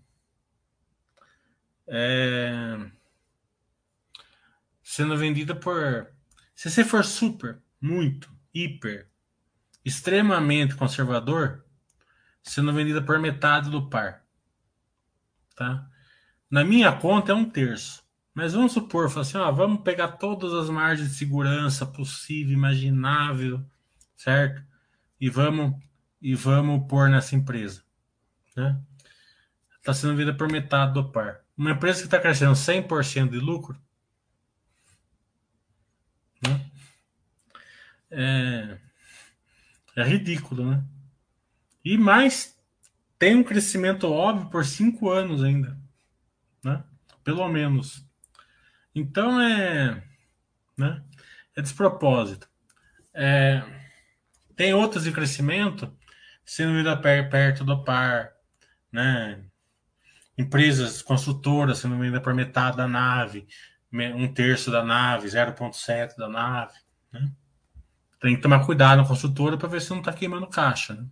é, 1.87 2.77
sendo 4.83 5.17
vendida 5.17 5.55
por. 5.55 6.07
Se 6.55 6.69
você 6.69 6.83
for 6.83 7.05
super, 7.05 7.61
muito, 7.79 8.31
hiper, 8.53 9.07
extremamente 9.85 10.75
conservador, 10.75 11.63
sendo 12.41 12.73
vendida 12.73 13.01
por 13.01 13.19
metade 13.19 13.69
do 13.69 13.89
par. 13.89 14.25
Tá? 15.55 15.87
Na 16.49 16.63
minha 16.63 16.91
conta 16.91 17.31
é 17.31 17.35
um 17.35 17.49
terço. 17.49 18.05
Mas 18.33 18.53
vamos 18.53 18.71
supor, 18.71 19.11
assim, 19.17 19.37
ó, 19.37 19.51
vamos 19.51 19.81
pegar 19.81 20.09
todas 20.09 20.53
as 20.53 20.69
margens 20.69 21.09
de 21.09 21.15
segurança 21.15 21.85
possível, 21.85 22.53
imaginável, 22.53 23.65
certo? 24.15 24.63
E 25.19 25.27
vamos 25.27 25.73
e 26.21 26.35
vamos 26.35 26.87
pôr 26.87 27.09
nessa 27.09 27.35
empresa, 27.35 27.83
né? 28.55 28.81
Está 29.77 29.93
sendo 29.93 30.15
vendida 30.15 30.33
por 30.33 30.51
metade 30.51 30.93
do 30.93 31.11
par. 31.11 31.41
Uma 31.57 31.71
empresa 31.71 31.99
que 31.99 32.07
está 32.07 32.19
crescendo 32.19 32.53
100% 32.53 33.29
de 33.29 33.39
lucro, 33.39 33.79
né? 36.41 36.69
É, 38.09 38.77
é 39.95 40.03
ridículo, 40.03 40.71
né? 40.71 40.83
E 41.83 41.97
mais 41.97 42.57
tem 43.17 43.35
um 43.35 43.43
crescimento 43.43 44.11
óbvio 44.11 44.49
por 44.49 44.65
cinco 44.65 45.09
anos 45.09 45.43
ainda, 45.43 45.77
né? 46.63 46.83
Pelo 47.23 47.47
menos. 47.47 48.05
Então 48.93 49.39
é, 49.41 50.03
né? 50.77 51.03
É 51.55 51.61
despropósito. 51.61 52.49
É, 53.13 53.63
tem 54.55 54.73
outras 54.73 55.03
de 55.03 55.11
crescimento 55.11 55.91
sendo 56.47 56.79
indo 56.79 57.01
perto 57.01 57.65
do 57.65 57.83
par, 57.83 58.31
né? 58.91 59.43
Empresas 60.37 61.01
construtoras 61.01 61.79
sendo 61.79 61.97
vendida 61.97 62.21
por 62.21 62.33
metade 62.33 62.77
da 62.77 62.87
nave, 62.87 63.45
um 63.91 64.33
terço 64.33 64.71
da 64.71 64.83
nave, 64.83 65.27
0,7 65.27 66.15
da 66.15 66.29
nave, 66.29 66.73
né? 67.11 67.31
Tem 68.21 68.35
que 68.35 68.41
tomar 68.41 68.65
cuidado 68.65 69.01
na 69.01 69.07
consultora 69.07 69.57
para 69.57 69.67
ver 69.67 69.81
se 69.81 69.91
não 69.91 69.99
está 69.99 70.11
queimando 70.13 70.47
caixa. 70.47 70.95
Né? 70.95 71.05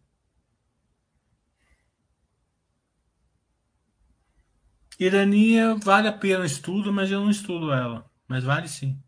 Irania 4.98 5.76
vale 5.76 6.08
a 6.08 6.14
pena 6.14 6.44
o 6.44 6.46
estudo, 6.46 6.92
mas 6.92 7.12
eu 7.12 7.20
não 7.20 7.30
estudo 7.30 7.72
ela. 7.72 8.10
Mas 8.28 8.44
vale 8.44 8.68
sim. 8.68 9.00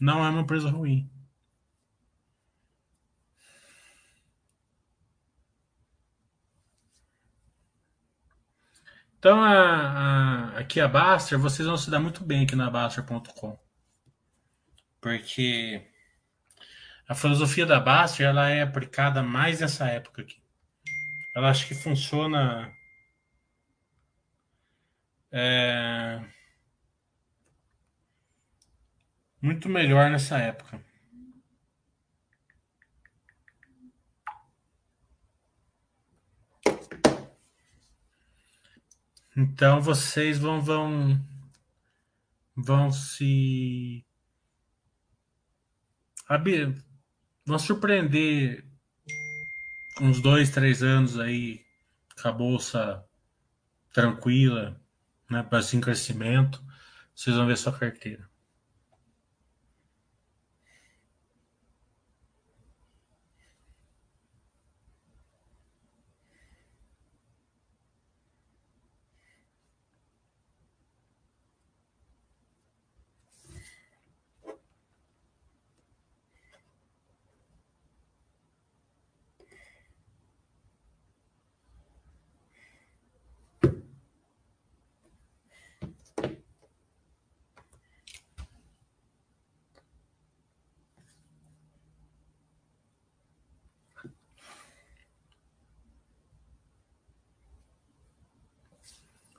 Não 0.00 0.24
é 0.24 0.30
uma 0.30 0.40
empresa 0.40 0.70
ruim. 0.70 1.10
Então, 9.26 9.42
a, 9.42 10.52
a, 10.54 10.58
aqui 10.60 10.78
a 10.80 10.86
Baster, 10.86 11.36
vocês 11.36 11.66
vão 11.66 11.76
se 11.76 11.90
dar 11.90 11.98
muito 11.98 12.24
bem 12.24 12.44
aqui 12.44 12.54
na 12.54 12.70
Baster.com. 12.70 13.58
Porque 15.00 15.84
a 17.08 17.12
filosofia 17.12 17.66
da 17.66 17.80
Baster 17.80 18.24
ela 18.24 18.48
é 18.48 18.62
aplicada 18.62 19.24
mais 19.24 19.58
nessa 19.58 19.88
época 19.88 20.22
aqui. 20.22 20.40
Ela 21.34 21.50
acho 21.50 21.66
que 21.66 21.74
funciona 21.74 22.72
é, 25.32 26.20
muito 29.42 29.68
melhor 29.68 30.08
nessa 30.08 30.38
época. 30.38 30.80
Então 39.36 39.82
vocês 39.82 40.38
vão 40.38 40.62
vão 40.62 41.20
vão 42.56 42.90
se 42.90 44.02
vão 47.44 47.58
surpreender 47.58 48.64
uns 50.00 50.22
dois, 50.22 50.48
três 50.50 50.82
anos 50.82 51.18
aí 51.18 51.60
com 52.20 52.28
a 52.28 52.32
bolsa 52.32 53.04
tranquila, 53.92 54.80
né, 55.30 55.42
para 55.42 55.60
em 55.76 55.80
crescimento, 55.80 56.64
vocês 57.14 57.36
vão 57.36 57.46
ver 57.46 57.58
sua 57.58 57.78
carteira. 57.78 58.28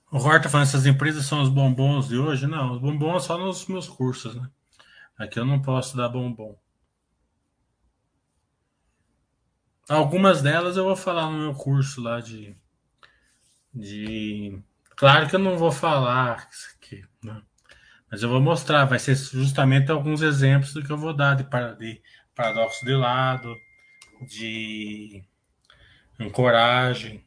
O 0.10 0.18
Horta 0.18 0.44
tá 0.44 0.50
falando 0.50 0.68
essas 0.68 0.86
empresas 0.86 1.26
são 1.26 1.42
os 1.42 1.50
bombons 1.50 2.08
de 2.08 2.18
hoje? 2.18 2.48
Não, 2.48 2.72
os 2.72 2.80
bombons 2.80 3.26
só 3.26 3.38
nos 3.38 3.68
meus 3.68 3.90
cursos, 3.90 4.36
né? 4.36 4.50
Aqui 5.18 5.38
eu 5.38 5.46
não 5.46 5.62
posso 5.62 5.98
dar 5.98 6.08
bombom. 6.08 6.58
Algumas 9.90 10.42
delas 10.42 10.78
eu 10.78 10.86
vou 10.86 10.96
falar 10.96 11.30
no 11.30 11.38
meu 11.40 11.54
curso 11.54 12.02
lá 12.02 12.22
de. 12.22 12.56
de... 13.74 14.58
Claro 14.96 15.28
que 15.28 15.36
eu 15.36 15.40
não 15.40 15.58
vou 15.58 15.72
falar 15.72 16.48
isso 16.52 16.70
aqui, 16.78 17.06
né? 17.22 17.42
Mas 18.10 18.24
eu 18.24 18.30
vou 18.30 18.40
mostrar, 18.40 18.86
vai 18.86 19.00
ser 19.00 19.16
justamente 19.16 19.92
alguns 19.92 20.22
exemplos 20.22 20.74
do 20.74 20.84
que 20.84 20.92
eu 20.92 20.98
vou 20.98 21.14
dar 21.14 21.36
de, 21.36 21.44
de 21.44 22.02
paradoxo 22.34 22.86
de 22.86 22.94
lado, 22.94 23.54
de 24.22 25.24
ancoragem. 26.20 27.27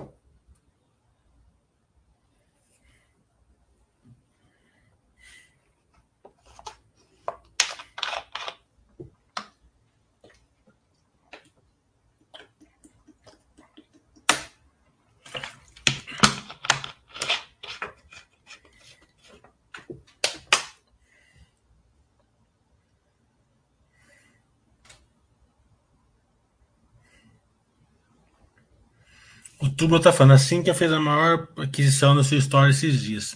Tubo 29.81 29.99
tá 29.99 30.13
falando, 30.13 30.33
assim 30.33 30.61
que 30.61 30.71
fez 30.75 30.93
a 30.93 30.99
maior 30.99 31.47
aquisição 31.57 32.15
da 32.15 32.23
sua 32.23 32.37
história 32.37 32.69
esses 32.69 33.01
dias. 33.01 33.35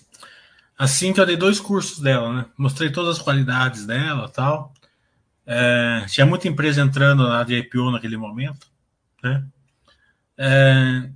Assim 0.77 1.11
que 1.11 1.19
eu 1.19 1.25
dei 1.25 1.35
dois 1.35 1.59
cursos 1.59 1.99
dela, 1.99 2.31
né? 2.31 2.45
Mostrei 2.55 2.91
todas 2.91 3.17
as 3.17 3.23
qualidades 3.23 3.87
dela 3.87 4.29
tal. 4.29 4.71
É, 5.43 6.05
tinha 6.07 6.23
muita 6.23 6.47
empresa 6.47 6.81
entrando 6.81 7.23
lá 7.23 7.43
de 7.43 7.55
IPO 7.55 7.89
naquele 7.89 8.15
momento, 8.15 8.67
né? 9.23 9.43
É, 10.37 11.09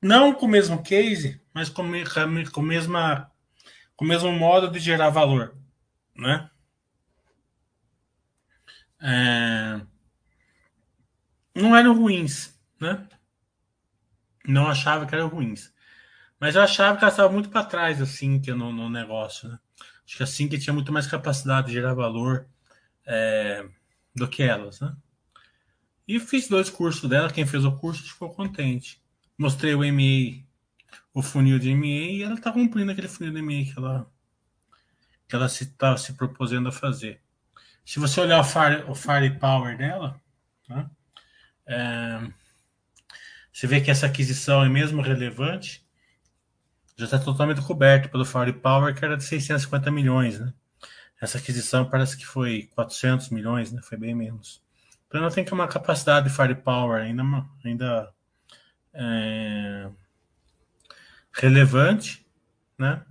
não 0.00 0.32
com 0.32 0.46
o 0.46 0.48
mesmo 0.48 0.82
case, 0.82 1.38
mas 1.52 1.68
com, 1.68 1.84
com, 2.50 2.62
mesma, 2.62 3.30
com 3.94 4.06
o 4.06 4.08
mesmo 4.08 4.32
modo 4.32 4.70
de 4.70 4.78
gerar 4.78 5.10
valor, 5.10 5.54
né? 6.16 6.48
É, 9.02 9.80
não 11.54 11.76
eram 11.76 11.94
ruins, 11.94 12.58
né? 12.80 13.06
Não 14.46 14.68
achava 14.68 15.06
que 15.06 15.14
eram 15.14 15.28
ruins. 15.28 15.72
Mas 16.38 16.54
eu 16.54 16.62
achava 16.62 16.96
que 16.96 17.04
elas 17.04 17.14
estavam 17.14 17.32
muito 17.32 17.48
para 17.48 17.64
trás, 17.64 18.00
assim, 18.00 18.40
que 18.40 18.52
no, 18.52 18.72
no 18.72 18.90
negócio, 18.90 19.48
né? 19.48 19.58
Acho 20.06 20.16
que 20.18 20.22
assim 20.22 20.48
que 20.48 20.58
tinha 20.58 20.72
muito 20.72 20.92
mais 20.92 21.06
capacidade 21.06 21.68
de 21.68 21.72
gerar 21.72 21.94
valor 21.94 22.46
é, 23.06 23.66
do 24.14 24.28
que 24.28 24.42
elas, 24.42 24.80
né? 24.80 24.94
E 26.06 26.20
fiz 26.20 26.48
dois 26.48 26.70
cursos 26.70 27.08
dela, 27.08 27.32
quem 27.32 27.44
fez 27.44 27.64
o 27.64 27.76
curso 27.76 28.02
ficou 28.04 28.32
contente. 28.32 29.02
Mostrei 29.36 29.74
o 29.74 29.80
MA, 29.80 30.44
o 31.12 31.22
funil 31.22 31.58
de 31.58 31.74
MA, 31.74 31.86
e 31.86 32.22
ela 32.22 32.34
está 32.34 32.52
cumprindo 32.52 32.92
aquele 32.92 33.08
funil 33.08 33.32
de 33.32 33.42
MA 33.42 33.72
que 33.72 33.74
ela, 33.76 34.10
que 35.26 35.34
ela 35.34 35.46
estava 35.46 35.48
se, 35.48 35.66
tá 35.76 35.96
se 35.96 36.12
proposendo 36.12 36.68
a 36.68 36.72
fazer. 36.72 37.20
Se 37.84 37.98
você 37.98 38.20
olhar 38.20 38.40
o, 38.40 38.44
fire, 38.44 38.84
o 38.88 38.94
firepower 38.94 39.76
dela, 39.76 40.20
né? 40.68 40.88
É, 41.66 42.32
você 43.56 43.66
vê 43.66 43.80
que 43.80 43.90
essa 43.90 44.04
aquisição 44.04 44.62
é 44.62 44.68
mesmo 44.68 45.00
relevante, 45.00 45.82
já 46.94 47.06
está 47.06 47.18
totalmente 47.18 47.62
coberto 47.62 48.10
pelo 48.10 48.22
Firepower, 48.22 48.94
que 48.94 49.02
era 49.02 49.16
de 49.16 49.24
650 49.24 49.90
milhões, 49.90 50.38
né? 50.38 50.52
Essa 51.18 51.38
aquisição 51.38 51.88
parece 51.88 52.18
que 52.18 52.26
foi 52.26 52.68
400 52.74 53.30
milhões, 53.30 53.72
né? 53.72 53.80
Foi 53.82 53.96
bem 53.96 54.14
menos. 54.14 54.62
Então 55.08 55.22
ela 55.22 55.30
tem 55.30 55.42
que 55.42 55.54
uma 55.54 55.66
capacidade 55.66 56.28
de 56.28 56.36
Firepower 56.36 57.00
ainda, 57.00 57.22
ainda 57.64 58.12
é, 58.92 59.88
relevante, 61.32 62.26
né? 62.76 63.02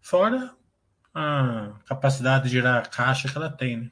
Fora 0.00 0.56
a 1.12 1.74
capacidade 1.84 2.44
de 2.44 2.50
gerar 2.50 2.88
caixa 2.88 3.28
que 3.28 3.36
ela 3.36 3.50
tem, 3.50 3.76
né? 3.76 3.90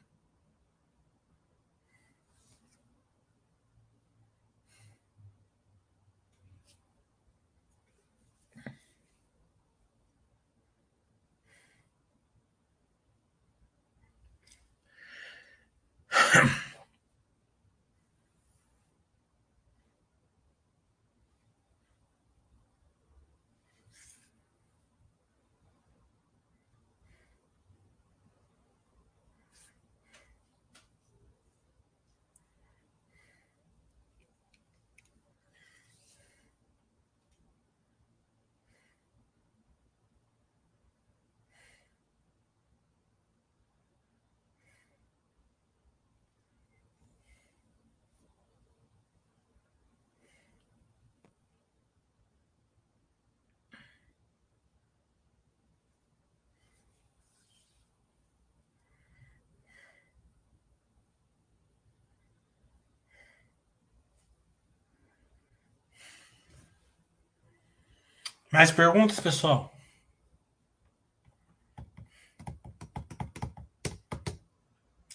Mais 68.51 68.69
perguntas, 68.69 69.17
pessoal? 69.19 69.73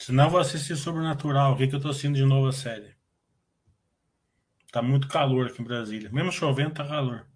Senão 0.00 0.30
vou 0.30 0.40
assistir 0.40 0.74
Sobrenatural. 0.76 1.52
O 1.52 1.56
que 1.56 1.64
eu 1.64 1.80
tô 1.80 1.90
assistindo 1.90 2.14
de 2.14 2.24
novo 2.24 2.48
a 2.48 2.52
série? 2.52 2.96
Tá 4.72 4.80
muito 4.80 5.06
calor 5.08 5.48
aqui 5.48 5.60
em 5.60 5.64
Brasília. 5.64 6.08
Mesmo 6.10 6.32
chovendo, 6.32 6.74
tá 6.74 6.86
calor. 6.86 7.26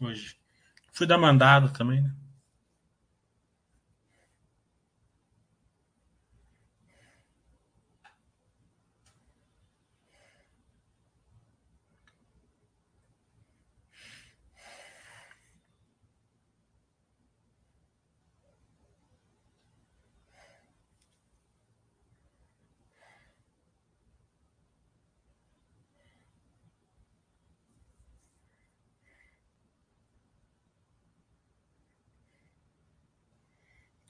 Hoje. 0.00 0.36
Fui 0.92 1.06
dar 1.06 1.18
mandado 1.18 1.72
também, 1.72 2.02
né? 2.02 2.14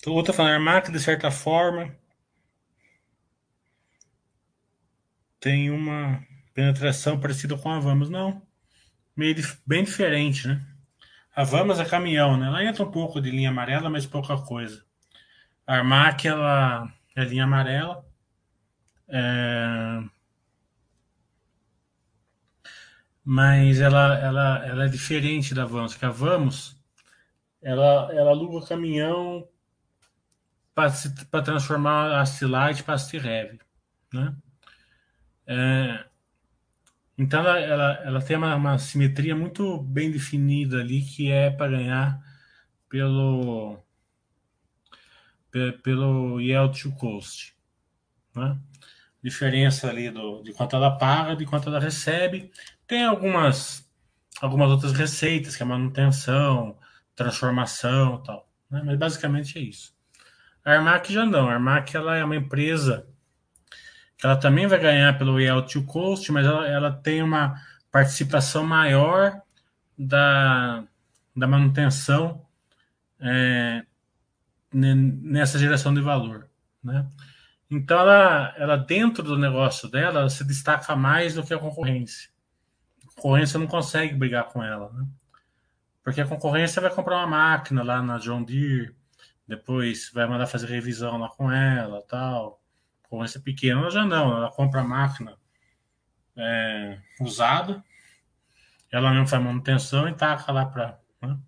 O 0.07 0.13
outro 0.13 0.35
falando, 0.35 0.55
Armac, 0.55 0.91
de 0.93 1.01
certa 1.01 1.31
forma, 1.31 1.95
tem 5.41 5.71
uma 5.71 6.23
penetração 6.53 7.19
parecida 7.19 7.57
com 7.57 7.71
a 7.71 7.81
Vamos. 7.81 8.11
Não, 8.11 8.43
meio 9.17 9.35
bem 9.67 9.85
diferente, 9.85 10.47
né? 10.47 10.65
A 11.35 11.43
Vamos 11.45 11.81
é 11.81 11.85
caminhão, 11.85 12.37
né? 12.37 12.47
Ela 12.47 12.65
entra 12.65 12.85
um 12.85 12.91
pouco 12.91 13.21
de 13.21 13.31
linha 13.31 13.51
amarela, 13.51 13.91
mas 13.91 14.07
pouca 14.07 14.37
coisa. 14.37 14.85
A 15.67 15.77
Armac, 15.77 16.27
ela 16.27 16.93
é 17.17 17.25
linha 17.25 17.45
amarela. 17.45 18.05
É... 19.09 20.03
Mas 23.25 23.81
ela, 23.81 24.19
ela, 24.19 24.67
ela 24.67 24.85
é 24.85 24.89
diferente 24.89 25.55
da 25.55 25.65
Vamos, 25.65 25.95
que 25.95 26.05
a 26.05 26.11
Vamos, 26.11 26.77
ela, 27.63 28.13
ela 28.13 28.31
aluga 28.31 28.67
caminhão 28.67 29.49
para 30.75 31.43
transformar 31.43 32.21
a 32.21 32.27
Silite 32.27 32.83
para 32.83 32.97
Heavy, 33.25 33.61
né? 34.13 34.35
É, 35.47 36.05
então 37.17 37.41
ela, 37.41 37.61
ela, 37.61 37.93
ela 38.05 38.23
tem 38.23 38.37
uma, 38.37 38.55
uma, 38.57 38.79
simetria 38.79 39.37
muito 39.37 39.79
bem 39.83 40.11
definida 40.11 40.81
ali 40.81 41.03
que 41.03 41.31
é 41.31 41.51
para 41.51 41.71
ganhar 41.71 42.21
pelo 42.89 43.79
pelo 45.85 46.41
yield 46.41 46.83
to 46.83 46.91
cost, 46.97 47.55
né? 48.35 48.59
Diferença 49.23 49.89
ali 49.89 50.11
do, 50.11 50.43
de 50.43 50.53
quanto 50.53 50.75
ela 50.75 50.99
paga, 50.99 51.37
de 51.37 51.47
quanto 51.47 51.69
ela 51.69 51.79
recebe. 51.79 52.51
Tem 52.87 53.05
algumas 53.05 53.89
algumas 54.41 54.71
outras 54.71 54.93
receitas 54.93 55.57
que 55.57 55.63
é 55.63 55.67
manutenção, 55.67 56.77
transformação, 57.15 58.23
tal, 58.23 58.49
né? 58.71 58.83
Mas 58.85 58.99
basicamente 58.99 59.59
é 59.59 59.63
isso. 59.63 59.94
A 60.65 60.73
Armac 60.73 61.13
já 61.13 61.27
não. 61.27 61.49
A 61.49 61.55
Armac 61.55 61.95
ela 61.97 62.17
é 62.17 62.25
uma 62.25 62.37
empresa 62.37 63.07
que 64.17 64.27
ela 64.27 64.37
também 64.37 64.67
vai 64.67 64.79
ganhar 64.79 65.19
pelo 65.19 65.41
yield 65.41 65.73
to 65.73 65.85
cost, 65.85 66.31
mas 66.33 66.47
ela, 66.47 66.67
ela 66.67 66.93
tem 66.93 67.23
uma 67.23 67.61
participação 67.91 68.65
maior 68.65 69.41
da, 69.99 70.85
da 71.37 71.47
manutenção 71.47 72.45
é, 73.21 73.85
nessa 74.73 75.59
geração 75.59 75.95
de 75.95 76.01
valor, 76.01 76.49
né? 76.83 77.07
Então 77.71 77.99
ela, 77.99 78.55
ela 78.57 78.77
dentro 78.77 79.23
do 79.23 79.39
negócio 79.39 79.89
dela 79.89 80.21
ela 80.21 80.31
se 80.31 80.45
destaca 80.45 80.95
mais 80.95 81.35
do 81.35 81.43
que 81.43 81.55
a 81.55 81.59
concorrência. 81.59 82.31
A 83.03 83.15
concorrência 83.15 83.59
não 83.59 83.67
consegue 83.67 84.15
brigar 84.15 84.45
com 84.45 84.63
ela, 84.63 84.93
né? 84.93 85.07
Porque 86.03 86.21
a 86.21 86.27
concorrência 86.27 86.83
vai 86.83 86.91
comprar 86.91 87.17
uma 87.17 87.27
máquina 87.27 87.83
lá 87.83 88.03
na 88.03 88.19
John 88.19 88.43
Deere, 88.43 88.95
depois 89.47 90.11
vai 90.13 90.27
mandar 90.27 90.47
fazer 90.47 90.67
revisão 90.67 91.19
lá 91.19 91.29
com 91.29 91.51
ela, 91.53 92.03
tal. 92.09 92.63
Concorrência 93.03 93.41
pequena, 93.41 93.81
ela 93.81 93.91
já 93.91 94.05
não, 94.05 94.37
ela 94.37 94.51
compra 94.51 94.81
a 94.81 94.85
máquina 94.85 95.37
é, 96.37 96.99
usada, 97.21 97.85
ela 98.91 99.11
mesmo 99.11 99.27
faz 99.27 99.43
manutenção 99.43 100.09
e 100.09 100.15
taca 100.15 100.51
lá 100.53 100.67
para. 100.67 100.99
Né? 101.21 101.39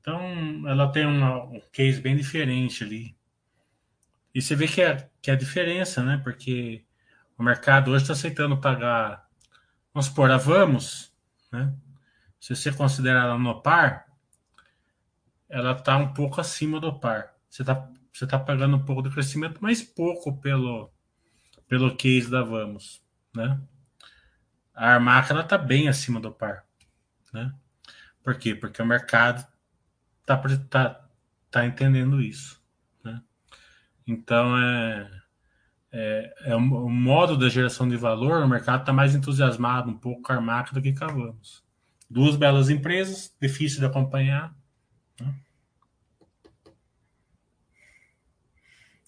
Então, 0.00 0.20
ela 0.68 0.90
tem 0.90 1.06
uma, 1.06 1.44
um 1.44 1.60
case 1.72 2.00
bem 2.00 2.16
diferente 2.16 2.84
ali. 2.84 3.16
E 4.34 4.42
você 4.42 4.54
vê 4.54 4.68
que 4.68 4.82
é, 4.82 5.08
que 5.22 5.30
é 5.30 5.34
a 5.34 5.36
diferença, 5.38 6.02
né? 6.02 6.20
Porque 6.22 6.84
o 7.38 7.42
mercado 7.42 7.90
hoje 7.90 8.04
está 8.04 8.12
aceitando 8.12 8.60
pagar, 8.60 9.26
vamos 9.92 10.06
supor, 10.06 10.30
a 10.30 10.36
Vamos, 10.36 11.12
né? 11.50 11.74
Se 12.38 12.54
você 12.54 12.70
considerar 12.70 13.24
ela 13.24 13.38
no 13.38 13.62
par, 13.62 14.05
ela 15.48 15.72
está 15.72 15.96
um 15.96 16.12
pouco 16.12 16.40
acima 16.40 16.80
do 16.80 16.98
par. 16.98 17.34
Você 17.48 17.62
está 17.62 17.88
você 18.18 18.26
tá 18.26 18.38
pagando 18.38 18.76
um 18.76 18.84
pouco 18.84 19.02
de 19.02 19.10
crescimento, 19.10 19.58
mas 19.60 19.82
pouco 19.82 20.40
pelo, 20.40 20.90
pelo 21.68 21.94
case 21.94 22.30
da 22.30 22.42
Vamos, 22.42 23.02
né? 23.34 23.60
A 24.74 24.94
Armac 24.94 25.30
ela 25.30 25.42
está 25.42 25.58
bem 25.58 25.86
acima 25.86 26.18
do 26.18 26.32
par, 26.32 26.64
né? 27.30 27.52
Por 28.22 28.38
quê? 28.38 28.54
Porque 28.54 28.80
o 28.80 28.86
mercado 28.86 29.46
está 30.22 30.38
tá, 30.70 31.08
tá 31.50 31.66
entendendo 31.66 32.22
isso, 32.22 32.58
né? 33.04 33.22
Então 34.06 34.56
é, 34.58 35.10
é, 35.92 36.34
é 36.46 36.56
o, 36.56 36.60
modo 36.60 37.36
da 37.36 37.50
geração 37.50 37.86
de 37.86 37.98
valor, 37.98 38.42
o 38.42 38.48
mercado 38.48 38.80
está 38.80 38.94
mais 38.94 39.14
entusiasmado 39.14 39.90
um 39.90 39.98
pouco 39.98 40.22
com 40.22 40.32
a 40.32 40.36
Armac 40.36 40.72
do 40.72 40.80
que 40.80 40.94
com 40.94 41.04
a 41.04 41.08
Vamos. 41.08 41.62
Duas 42.08 42.34
belas 42.34 42.70
empresas, 42.70 43.34
difícil 43.38 43.80
de 43.80 43.86
acompanhar, 43.86 44.56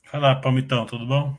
Fala, 0.05 0.40
Palmitão, 0.40 0.87
tudo 0.87 1.07
bom? 1.07 1.37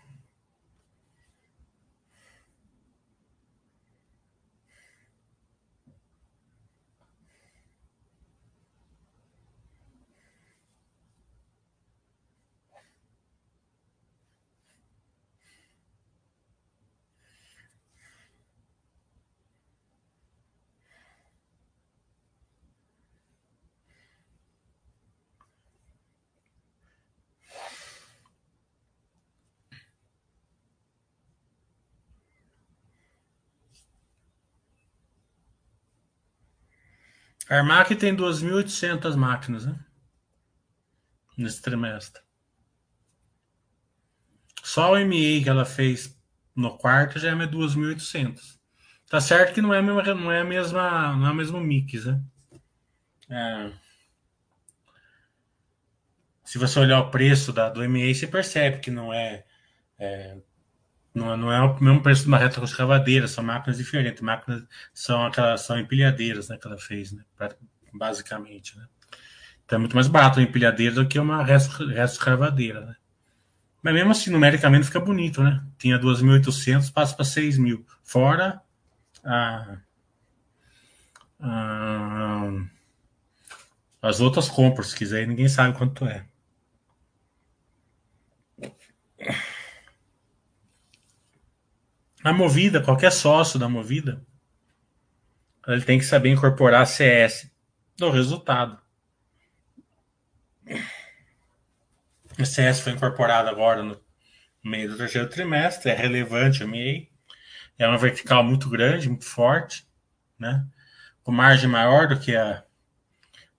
A 37.49 37.55
Armac 37.55 37.95
tem 37.95 38.15
2.800 38.15 39.15
máquinas, 39.15 39.65
né? 39.65 39.75
Nesse 41.35 41.61
trimestre. 41.61 42.21
Só 44.63 44.93
o 44.93 44.97
MA 44.97 45.41
que 45.43 45.49
ela 45.49 45.65
fez 45.65 46.15
no 46.55 46.77
quarto 46.77 47.17
já 47.17 47.29
é 47.29 47.47
2.800. 47.47 48.59
Tá 49.09 49.19
certo 49.19 49.55
que 49.55 49.61
não 49.61 49.73
é 49.73 49.79
a 49.79 49.81
mesma, 49.81 50.13
não 50.13 50.31
é 50.31 50.41
a 50.41 50.43
mesma, 50.43 51.15
não 51.15 51.27
é 51.27 51.31
o 51.31 51.35
mesmo 51.35 51.59
mix, 51.59 52.05
né? 52.05 52.21
É. 53.29 53.71
Se 56.45 56.59
você 56.59 56.79
olhar 56.79 56.99
o 56.99 57.09
preço 57.09 57.51
da, 57.51 57.69
do 57.69 57.83
MA, 57.87 58.13
você 58.13 58.27
percebe 58.27 58.79
que 58.79 58.91
não 58.91 59.11
é, 59.11 59.45
é 59.97 60.37
não, 61.19 61.37
não 61.37 61.51
é 61.51 61.61
o 61.61 61.83
mesmo 61.83 62.01
preço 62.01 62.23
de 62.23 62.29
uma 62.29 62.37
reta 62.37 62.63
escavadeira, 62.63 63.27
são 63.27 63.43
máquinas 63.43 63.77
diferentes. 63.77 64.21
Máquinas 64.21 64.63
são 64.93 65.25
aquelas 65.25 65.61
são 65.61 65.77
empilhadeiras 65.77 66.49
né, 66.49 66.57
que 66.57 66.65
ela 66.65 66.77
fez, 66.77 67.11
né, 67.11 67.23
basicamente. 67.93 68.77
Né. 68.77 68.85
Então 69.65 69.77
é 69.77 69.79
muito 69.79 69.95
mais 69.95 70.07
barato 70.07 70.39
uma 70.39 70.45
empilhadeira 70.45 70.95
do 70.95 71.07
que 71.07 71.19
uma 71.19 71.43
reta 71.43 71.83
escavadeira. 72.03 72.85
Né. 72.85 72.95
Mas 73.81 73.93
mesmo 73.93 74.11
assim, 74.11 74.31
numericamente 74.31 74.87
fica 74.87 74.99
bonito, 74.99 75.43
né? 75.43 75.63
Tinha 75.77 75.99
2.800, 75.99 76.91
passa 76.91 77.15
para 77.15 77.25
6.000. 77.25 77.83
Fora 78.03 78.61
a, 79.23 79.77
a, 81.39 82.51
as 84.01 84.19
outras 84.19 84.49
compras, 84.49 84.87
se 84.87 84.97
quiser, 84.97 85.27
ninguém 85.27 85.47
sabe 85.47 85.77
quanto 85.77 86.05
é. 86.05 86.25
A 92.29 92.33
Movida, 92.33 92.79
qualquer 92.79 93.11
sócio 93.11 93.57
da 93.57 93.67
Movida, 93.67 94.23
ele 95.67 95.81
tem 95.81 95.97
que 95.97 96.05
saber 96.05 96.29
incorporar 96.29 96.85
CS 96.85 97.51
do 97.97 98.11
resultado. 98.11 98.79
O 102.37 102.45
CS 102.45 102.81
foi 102.81 102.93
incorporado 102.93 103.49
agora 103.49 103.81
no 103.81 103.99
meio 104.63 104.91
do 104.91 104.95
terceiro 104.95 105.27
trimestre, 105.27 105.89
é 105.89 105.95
relevante 105.95 106.63
MEI, 106.63 107.09
é 107.79 107.87
uma 107.87 107.97
vertical 107.97 108.43
muito 108.43 108.69
grande, 108.69 109.09
muito 109.09 109.25
forte, 109.25 109.87
né? 110.37 110.67
com 111.23 111.31
margem 111.31 111.67
maior 111.67 112.07
do 112.07 112.19
que, 112.19 112.35
a, 112.35 112.63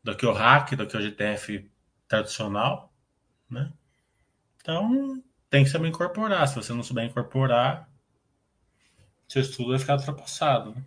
do 0.00 0.16
que 0.16 0.24
o 0.24 0.33
RAC, 0.33 0.76
do 0.76 0.87
que 0.87 0.96
o 0.96 1.02
GTF 1.02 1.68
tradicional. 2.06 2.94
Né? 3.50 3.72
Então, 4.62 5.20
tem 5.48 5.64
que 5.64 5.70
saber 5.70 5.88
incorporar. 5.88 6.46
Se 6.46 6.54
você 6.54 6.72
não 6.72 6.85
souber 6.85 7.04
incorporar, 7.04 7.89
seu 9.31 9.43
estudo 9.43 9.71
vai 9.71 9.79
ficar 9.79 9.97
ultrapassado. 9.97 10.75
Né? 10.75 10.83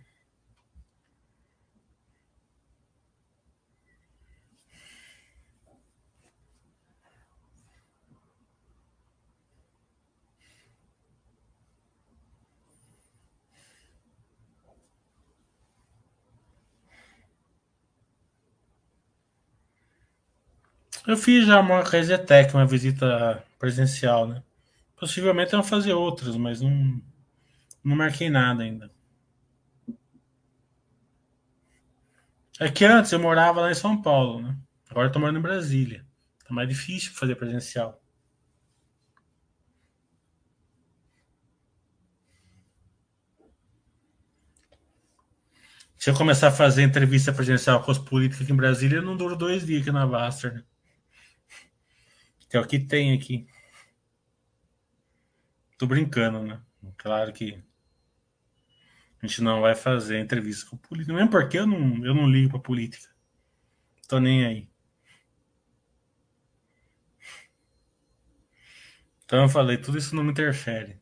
Eu 21.06 21.16
fiz 21.16 21.46
já 21.46 21.60
uma 21.60 21.82
Resetec, 21.82 22.52
uma 22.54 22.66
visita 22.66 23.42
presencial, 23.58 24.26
né? 24.26 24.42
Possivelmente 24.96 25.52
eu 25.52 25.60
vou 25.60 25.68
fazer 25.68 25.94
outras, 25.94 26.36
mas 26.36 26.60
não, 26.60 27.00
não 27.84 27.96
marquei 27.96 28.30
nada 28.30 28.62
ainda. 28.62 28.90
É 32.58 32.70
que 32.70 32.84
antes 32.84 33.12
eu 33.12 33.18
morava 33.20 33.60
lá 33.60 33.70
em 33.70 33.74
São 33.74 34.00
Paulo, 34.00 34.40
né? 34.40 34.56
Agora 34.88 35.08
eu 35.08 35.12
tô 35.12 35.18
morando 35.18 35.38
em 35.38 35.42
Brasília. 35.42 36.06
Tá 36.46 36.54
mais 36.54 36.68
difícil 36.68 37.12
fazer 37.12 37.34
presencial. 37.36 38.00
Se 45.98 46.10
eu 46.10 46.14
começar 46.14 46.48
a 46.48 46.52
fazer 46.52 46.82
entrevista 46.82 47.32
presencial 47.32 47.82
com 47.82 47.90
os 47.90 47.98
políticos 47.98 48.44
aqui 48.44 48.52
em 48.52 48.56
Brasília, 48.56 48.96
eu 48.96 49.02
não 49.02 49.16
duro 49.16 49.36
dois 49.36 49.64
dias 49.64 49.82
aqui 49.82 49.90
na 49.90 50.06
Vaster, 50.06 50.54
né? 50.54 50.64
Que 52.48 52.56
é 52.56 52.60
o 52.60 52.66
que 52.66 52.78
tem 52.78 53.14
aqui. 53.14 53.46
Tô 55.78 55.86
brincando, 55.86 56.42
né? 56.42 56.60
Claro 56.98 57.32
que 57.32 57.62
a 59.24 59.26
gente 59.26 59.42
não 59.42 59.60
vai 59.60 59.74
fazer 59.74 60.20
entrevista 60.20 60.68
com 60.68 60.76
política. 60.76 61.14
Mesmo 61.14 61.30
porque 61.30 61.58
eu 61.58 61.66
não, 61.66 62.04
eu 62.04 62.14
não 62.14 62.28
ligo 62.28 62.50
pra 62.50 62.58
política. 62.58 63.08
Tô 64.08 64.20
nem 64.20 64.44
aí. 64.44 64.68
Então 69.24 69.42
eu 69.42 69.48
falei, 69.48 69.78
tudo 69.78 69.98
isso 69.98 70.14
não 70.14 70.22
me 70.22 70.30
interfere. 70.32 71.00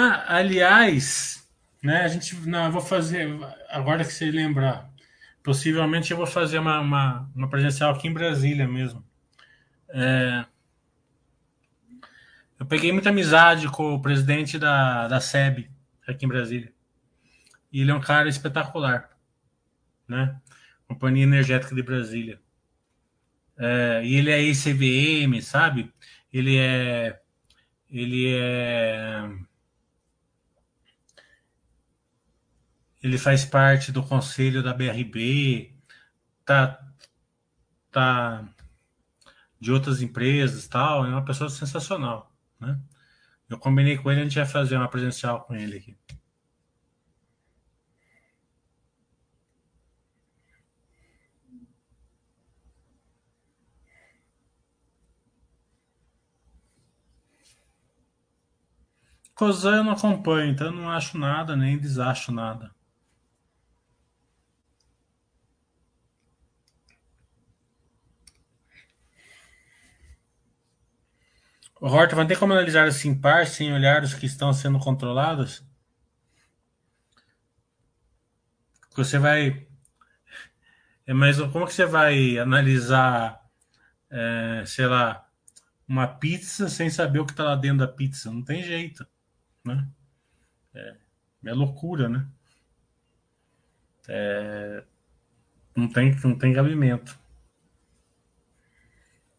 Ah, 0.00 0.36
aliás, 0.36 1.44
né, 1.82 2.02
a 2.02 2.08
gente, 2.08 2.36
não, 2.46 2.66
eu 2.66 2.70
vou 2.70 2.80
fazer, 2.80 3.28
agora 3.68 4.04
que 4.04 4.12
você 4.12 4.30
lembrar, 4.30 4.88
possivelmente 5.42 6.12
eu 6.12 6.16
vou 6.16 6.26
fazer 6.26 6.60
uma, 6.60 6.78
uma, 6.78 7.28
uma 7.34 7.50
presencial 7.50 7.92
aqui 7.92 8.06
em 8.06 8.12
Brasília 8.12 8.68
mesmo. 8.68 9.04
É, 9.88 10.44
eu 12.60 12.66
peguei 12.66 12.92
muita 12.92 13.08
amizade 13.08 13.66
com 13.68 13.92
o 13.92 14.00
presidente 14.00 14.56
da, 14.56 15.08
da 15.08 15.20
SEB 15.20 15.68
aqui 16.06 16.24
em 16.24 16.28
Brasília. 16.28 16.72
E 17.72 17.80
ele 17.80 17.90
é 17.90 17.94
um 17.94 18.00
cara 18.00 18.28
espetacular, 18.28 19.10
né? 20.06 20.40
Companhia 20.86 21.24
Energética 21.24 21.74
de 21.74 21.82
Brasília. 21.82 22.40
É, 23.58 24.02
e 24.04 24.14
ele 24.14 24.30
é 24.30 24.40
ICVM, 24.40 25.42
sabe? 25.42 25.92
Ele 26.32 26.56
é. 26.56 27.20
Ele 27.90 28.32
é. 28.32 29.47
Ele 33.02 33.18
faz 33.18 33.44
parte 33.44 33.92
do 33.92 34.02
conselho 34.02 34.62
da 34.62 34.74
BRB, 34.74 35.72
tá, 36.44 36.84
tá 37.90 38.48
de 39.60 39.72
outras 39.72 40.02
empresas, 40.02 40.66
tal. 40.68 41.04
É 41.06 41.08
uma 41.08 41.24
pessoa 41.24 41.50
sensacional, 41.50 42.32
né? 42.60 42.78
Eu 43.48 43.58
combinei 43.58 43.96
com 43.98 44.10
ele, 44.10 44.20
a 44.20 44.24
gente 44.24 44.36
vai 44.36 44.46
fazer 44.46 44.76
uma 44.76 44.88
presencial 44.88 45.42
com 45.44 45.54
ele 45.54 45.78
aqui. 45.78 45.96
Cosan 59.34 59.76
eu 59.76 59.84
não 59.84 59.92
acompanho, 59.92 60.50
então 60.50 60.66
eu 60.66 60.72
não 60.72 60.90
acho 60.90 61.16
nada, 61.16 61.56
nem 61.56 61.78
desacho 61.78 62.32
nada. 62.32 62.70
Horta 71.80 72.16
vai 72.16 72.26
ter 72.26 72.38
como 72.38 72.52
analisar 72.52 72.88
assim 72.88 73.14
par 73.14 73.46
sem 73.46 73.72
olhar 73.72 74.02
os 74.02 74.14
que 74.14 74.26
estão 74.26 74.52
sendo 74.52 74.78
controlados? 74.80 75.64
Você 78.96 79.18
vai. 79.18 79.66
É, 81.06 81.14
mas 81.14 81.40
como 81.52 81.66
que 81.66 81.72
você 81.72 81.86
vai 81.86 82.36
analisar, 82.36 83.40
é, 84.10 84.64
sei 84.66 84.86
lá, 84.86 85.24
uma 85.86 86.06
pizza 86.08 86.68
sem 86.68 86.90
saber 86.90 87.20
o 87.20 87.24
que 87.24 87.32
está 87.32 87.44
lá 87.44 87.54
dentro 87.54 87.78
da 87.78 87.88
pizza? 87.88 88.30
Não 88.30 88.42
tem 88.42 88.62
jeito, 88.62 89.06
né? 89.64 89.88
É, 90.74 90.96
é 91.46 91.52
loucura, 91.54 92.08
né? 92.08 92.28
É, 94.08 94.84
não 95.76 95.88
tem, 95.88 96.14
não 96.24 96.36
tem 96.36 96.52
cabimento. 96.52 97.16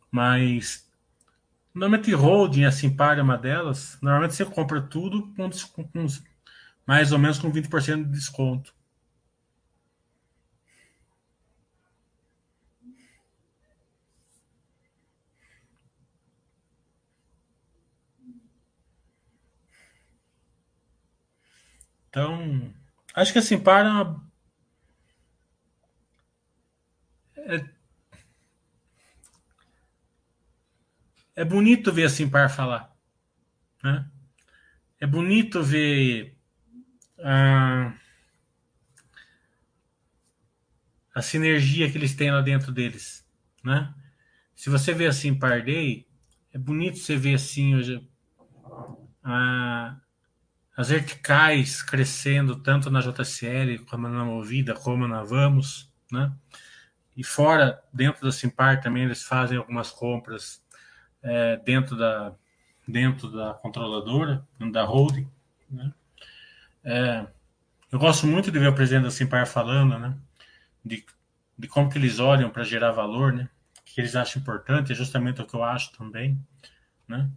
Mas 0.10 0.89
Normalmente 1.74 2.14
holding, 2.14 2.66
assim, 2.66 2.90
para 2.96 3.24
uma 3.24 3.38
delas, 3.38 3.98
normalmente 4.02 4.36
você 4.36 4.46
compra 4.46 4.82
tudo 4.82 5.34
com, 5.36 5.50
com 5.50 6.08
mais 6.86 7.12
ou 7.12 7.20
menos 7.20 7.40
com 7.40 7.52
20% 7.52 8.06
de 8.06 8.12
desconto. 8.12 8.74
Então, 22.10 22.74
acho 23.14 23.32
que 23.32 23.40
assim, 23.40 23.60
para 23.60 24.16
é, 27.38 27.79
é 31.40 31.46
bonito 31.46 31.94
ver 31.94 32.04
a 32.04 32.10
Simpar 32.10 32.50
falar. 32.50 32.94
Né? 33.82 34.06
É 35.00 35.08
bonito 35.08 35.64
ver 35.64 36.38
a, 37.18 37.94
a 41.16 41.22
sinergia 41.22 41.90
que 41.90 41.98
eles 41.98 42.14
têm 42.14 42.30
lá 42.30 42.42
dentro 42.42 42.74
deles. 42.74 43.26
Né? 43.64 43.94
Se 44.54 44.70
você 44.70 44.94
vê 44.94 45.08
a 45.08 45.14
Simpar 45.14 45.64
Day, 45.64 46.06
é 46.52 46.58
bonito 46.58 46.98
você 46.98 47.16
ver 47.16 47.36
assim 47.36 47.74
hoje, 47.74 48.06
as 50.76 50.90
verticais 50.90 51.82
crescendo 51.82 52.58
tanto 52.58 52.92
na 52.92 53.00
JCL 53.00 53.86
como 53.90 54.10
na 54.10 54.26
Movida, 54.26 54.74
como 54.74 55.08
na 55.08 55.24
Vamos, 55.24 55.90
né? 56.12 56.34
E 57.16 57.24
fora, 57.24 57.82
dentro 57.94 58.26
da 58.26 58.32
Simpar 58.32 58.82
também 58.82 59.04
eles 59.04 59.24
fazem 59.24 59.58
algumas 59.58 59.90
compras 59.90 60.62
é, 61.24 61.58
dentro, 61.58 61.96
da, 61.98 62.34
dentro 62.88 63.32
da 63.32 63.54
controladora, 63.54 64.46
da 64.72 64.84
holding. 64.84 65.30
Né? 65.70 65.94
É, 66.84 67.28
eu 67.92 68.00
gosto 68.00 68.28
muito 68.28 68.52
de 68.52 68.60
ver 68.60 68.68
o 68.68 68.76
presidente 68.76 69.04
da 69.04 69.12
Simpar 69.12 69.48
falando, 69.48 69.98
né? 69.98 70.16
De, 70.84 71.06
de 71.58 71.68
como 71.68 71.90
que 71.90 71.98
eles 71.98 72.20
olham 72.20 72.50
para 72.50 72.64
gerar 72.64 72.92
valor, 72.92 73.34
né? 73.34 73.50
Que 73.84 74.02
eles 74.02 74.16
acham 74.16 74.42
importante, 74.42 74.92
é 74.92 74.96
justamente 74.96 75.42
o 75.42 75.46
que 75.46 75.56
eu 75.56 75.64
acho 75.64 75.92
também, 75.94 76.40
né? 77.08 77.30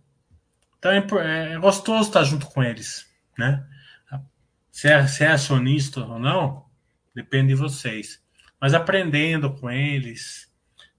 Então 0.78 0.90
é, 0.90 0.98
é, 0.98 1.52
é 1.52 1.58
gostoso 1.58 2.08
estar 2.08 2.24
junto 2.24 2.46
com 2.46 2.62
eles, 2.62 3.10
né? 3.38 3.66
Se 4.70 4.88
é, 4.88 5.06
se 5.06 5.22
é 5.22 5.28
acionista 5.28 6.00
ou 6.00 6.18
não, 6.18 6.64
depende 7.14 7.48
de 7.48 7.54
vocês. 7.54 8.22
Mas 8.58 8.72
aprendendo 8.72 9.52
com 9.52 9.70
eles, 9.70 10.50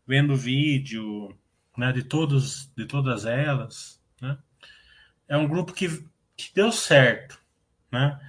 vendo 0.05 0.35
vídeo, 0.35 1.35
né, 1.77 1.91
de 1.91 2.03
todos, 2.03 2.71
de 2.75 2.85
todas 2.85 3.25
elas, 3.25 4.01
né? 4.21 4.37
É 5.27 5.37
um 5.37 5.47
grupo 5.47 5.73
que, 5.73 5.87
que 6.35 6.53
deu 6.53 6.71
certo, 6.71 7.39
né? 7.91 8.19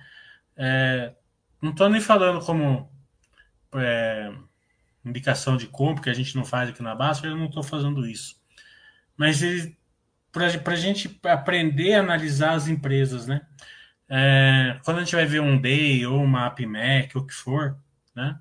É, 0.56 1.14
não 1.60 1.70
estou 1.70 1.88
nem 1.88 2.00
falando 2.00 2.44
como 2.44 2.90
é, 3.74 4.32
indicação 5.04 5.56
de 5.56 5.66
compra, 5.66 6.04
que 6.04 6.10
a 6.10 6.14
gente 6.14 6.36
não 6.36 6.44
faz 6.44 6.70
aqui 6.70 6.82
na 6.82 6.94
Basta, 6.94 7.26
eu 7.26 7.36
não 7.36 7.46
estou 7.46 7.62
fazendo 7.62 8.06
isso. 8.06 8.40
Mas 9.16 9.40
para 10.32 10.46
a 10.46 10.76
gente 10.76 11.20
aprender 11.24 11.94
a 11.94 12.00
analisar 12.00 12.52
as 12.54 12.68
empresas, 12.68 13.26
né? 13.26 13.46
É, 14.08 14.78
quando 14.84 14.98
a 14.98 15.00
gente 15.00 15.14
vai 15.14 15.26
ver 15.26 15.40
um 15.40 15.60
Day 15.60 16.06
ou 16.06 16.22
uma 16.22 16.46
AppMac, 16.46 17.16
ou 17.16 17.22
o 17.22 17.26
que 17.26 17.34
for, 17.34 17.78
né? 18.14 18.38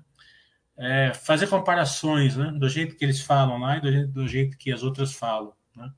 É, 0.76 1.14
fazer 1.14 1.46
comparações, 1.46 2.36
né? 2.36 2.52
Do 2.52 2.68
jeito 2.68 2.96
que 2.96 3.04
eles 3.04 3.20
falam 3.20 3.58
lá 3.58 3.76
e 3.76 3.80
do 3.80 3.92
jeito, 3.92 4.12
do 4.12 4.28
jeito 4.28 4.58
que 4.58 4.72
as 4.72 4.82
outras 4.82 5.14
falam, 5.14 5.52
né? 5.76 5.90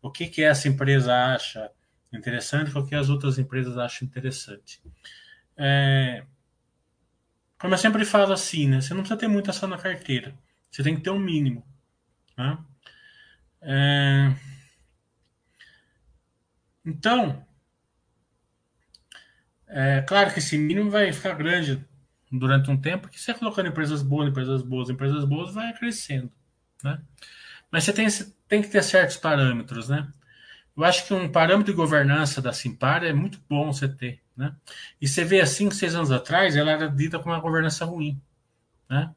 O 0.00 0.10
que, 0.10 0.26
que 0.26 0.42
essa 0.42 0.68
empresa 0.68 1.14
acha 1.34 1.70
interessante 2.12 2.76
o 2.76 2.84
que 2.84 2.94
as 2.94 3.08
outras 3.08 3.38
empresas 3.38 3.76
acham 3.78 4.06
interessante. 4.06 4.82
É, 5.56 6.24
como 7.58 7.74
eu 7.74 7.78
sempre 7.78 8.04
falo 8.04 8.32
assim, 8.32 8.68
né? 8.68 8.80
Você 8.80 8.92
não 8.92 9.00
precisa 9.00 9.18
ter 9.18 9.28
muita 9.28 9.50
ação 9.50 9.68
na 9.68 9.78
carteira. 9.78 10.34
Você 10.70 10.82
tem 10.82 10.96
que 10.96 11.02
ter 11.02 11.10
um 11.10 11.18
mínimo. 11.18 11.64
Né? 12.36 12.58
É, 13.62 14.34
então, 16.84 17.46
é 19.68 20.02
claro 20.02 20.32
que 20.32 20.40
esse 20.40 20.58
mínimo 20.58 20.90
vai 20.90 21.12
ficar 21.12 21.34
grande 21.34 21.84
durante 22.32 22.70
um 22.70 22.76
tempo, 22.76 23.02
porque 23.02 23.18
você 23.18 23.34
colocando 23.34 23.68
empresas 23.68 24.02
boas, 24.02 24.28
empresas 24.28 24.62
boas, 24.62 24.88
empresas 24.88 25.24
boas, 25.24 25.52
vai 25.52 25.72
crescendo. 25.74 26.32
Né? 26.82 26.98
Mas 27.70 27.84
você 27.84 27.92
tem, 27.92 28.08
tem 28.48 28.62
que 28.62 28.68
ter 28.68 28.82
certos 28.82 29.16
parâmetros, 29.18 29.88
né? 29.88 30.10
Eu 30.74 30.84
acho 30.84 31.06
que 31.06 31.12
um 31.12 31.30
parâmetro 31.30 31.70
de 31.70 31.76
governança 31.76 32.40
da 32.40 32.52
Simpar 32.52 33.04
é 33.04 33.12
muito 33.12 33.38
bom 33.48 33.70
você 33.70 33.86
ter. 33.86 34.22
Né? 34.34 34.54
E 34.98 35.06
você 35.06 35.22
vê, 35.22 35.40
há 35.42 35.46
5, 35.46 35.74
6 35.74 35.94
anos 35.94 36.10
atrás, 36.10 36.56
ela 36.56 36.70
era 36.70 36.88
dita 36.88 37.18
com 37.18 37.28
uma 37.28 37.40
governança 37.40 37.84
ruim. 37.84 38.20
Né? 38.88 39.14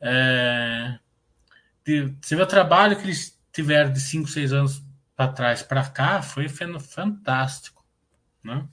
É... 0.00 0.98
Você 2.20 2.36
vê 2.36 2.42
o 2.42 2.46
trabalho 2.46 2.96
que 2.96 3.04
eles 3.04 3.40
tiveram 3.50 3.90
de 3.90 4.00
5, 4.00 4.28
6 4.28 4.52
anos 4.52 4.84
para 5.16 5.32
trás 5.32 5.62
para 5.62 5.88
cá, 5.88 6.20
foi 6.20 6.48
fantástico. 6.48 7.84
Né? 8.44 8.66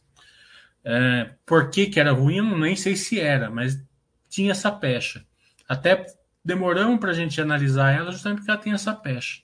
É... 0.89 1.35
Por 1.45 1.69
que, 1.69 1.87
que 1.87 1.99
era 1.99 2.11
ruim? 2.11 2.41
Nem 2.57 2.75
sei 2.75 2.95
se 2.95 3.19
era, 3.19 3.49
mas 3.49 3.81
tinha 4.29 4.51
essa 4.51 4.71
pecha. 4.71 5.25
Até 5.67 6.05
demoramos 6.43 6.99
para 6.99 7.11
a 7.11 7.13
gente 7.13 7.39
analisar 7.39 7.91
ela 7.91 8.11
justamente 8.11 8.39
porque 8.39 8.51
ela 8.51 8.59
tem 8.59 8.73
essa 8.73 8.93
pecha. 8.93 9.41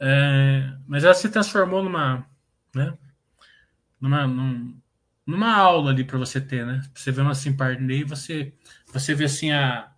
É, 0.00 0.72
mas 0.86 1.04
ela 1.04 1.14
se 1.14 1.28
transformou 1.28 1.82
numa, 1.82 2.24
né, 2.74 2.96
numa, 4.00 4.26
num, 4.26 4.80
numa 5.26 5.54
aula 5.54 5.90
ali 5.90 6.04
para 6.04 6.18
você 6.18 6.40
ter, 6.40 6.64
né? 6.64 6.82
Você 6.94 7.10
vê 7.10 7.20
uma 7.20 7.34
Simpartney, 7.34 8.04
você 8.04 8.52
você 8.92 9.14
vê 9.14 9.24
assim 9.24 9.50
a 9.50 9.92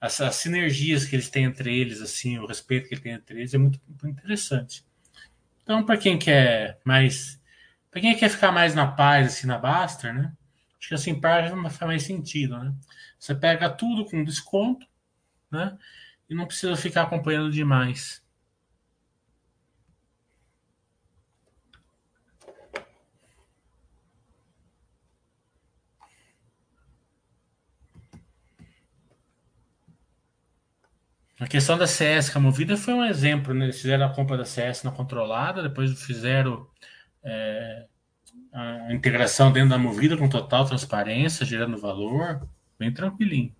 as, 0.00 0.20
as, 0.20 0.36
sinergias 0.36 1.04
que 1.04 1.16
eles 1.16 1.28
têm 1.28 1.44
entre 1.44 1.76
eles, 1.76 2.00
assim, 2.00 2.38
o 2.38 2.46
respeito 2.46 2.88
que 2.88 2.94
ele 2.94 3.00
tem 3.00 3.12
entre 3.12 3.38
eles 3.40 3.54
é 3.54 3.58
muito, 3.58 3.80
muito 3.88 4.06
interessante. 4.06 4.84
Então, 5.62 5.84
para 5.84 5.96
quem 5.96 6.18
quer 6.18 6.78
mais, 6.84 7.37
para 7.90 8.00
quem 8.00 8.16
quer 8.16 8.28
ficar 8.28 8.52
mais 8.52 8.74
na 8.74 8.86
paz 8.86 9.28
assim 9.28 9.46
na 9.46 9.58
Baster, 9.58 10.14
né? 10.14 10.32
Acho 10.78 10.88
que 10.88 10.94
a 10.94 10.98
Simpar 10.98 11.50
faz 11.70 11.80
mais 11.80 12.02
sentido, 12.04 12.58
né? 12.58 12.74
Você 13.18 13.34
pega 13.34 13.68
tudo 13.70 14.04
com 14.04 14.22
desconto, 14.24 14.86
né? 15.50 15.76
E 16.30 16.34
não 16.34 16.46
precisa 16.46 16.76
ficar 16.76 17.02
acompanhando 17.04 17.50
demais. 17.50 18.22
A 31.40 31.46
questão 31.46 31.78
da 31.78 31.86
CS 31.86 32.36
a 32.36 32.40
Movida 32.40 32.76
foi 32.76 32.94
um 32.94 33.04
exemplo, 33.04 33.54
né? 33.54 33.66
Eles 33.66 33.80
fizeram 33.80 34.06
a 34.06 34.12
compra 34.14 34.36
da 34.36 34.44
CS 34.44 34.84
na 34.84 34.90
controlada, 34.90 35.62
depois 35.62 36.02
fizeram 36.02 36.68
é, 37.22 37.86
a 38.52 38.92
integração 38.92 39.52
dentro 39.52 39.70
da 39.70 39.78
Movida 39.78 40.16
com 40.16 40.28
total 40.28 40.64
transparência, 40.64 41.46
gerando 41.46 41.78
valor, 41.78 42.48
bem 42.78 42.92
tranquilinho. 42.92 43.54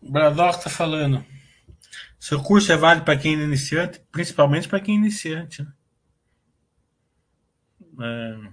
O 0.00 0.10
Bradock 0.10 0.58
está 0.58 0.68
falando. 0.68 1.24
Seu 2.18 2.42
curso 2.42 2.72
é 2.72 2.76
válido 2.76 3.04
para 3.04 3.16
quem 3.16 3.38
é 3.38 3.44
iniciante, 3.44 4.00
principalmente 4.10 4.68
para 4.68 4.80
quem 4.80 4.96
é 4.96 4.98
iniciante. 4.98 5.62
Né? 5.62 5.72
É... 8.00 8.52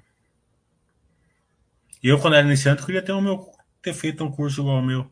Eu, 2.03 2.19
quando 2.19 2.35
era 2.35 2.45
iniciante, 2.45 2.85
queria 2.85 3.01
ter, 3.01 3.11
o 3.11 3.21
meu, 3.21 3.51
ter 3.81 3.93
feito 3.93 4.23
um 4.23 4.31
curso 4.31 4.61
igual 4.61 4.77
ao 4.77 4.83
meu. 4.83 5.11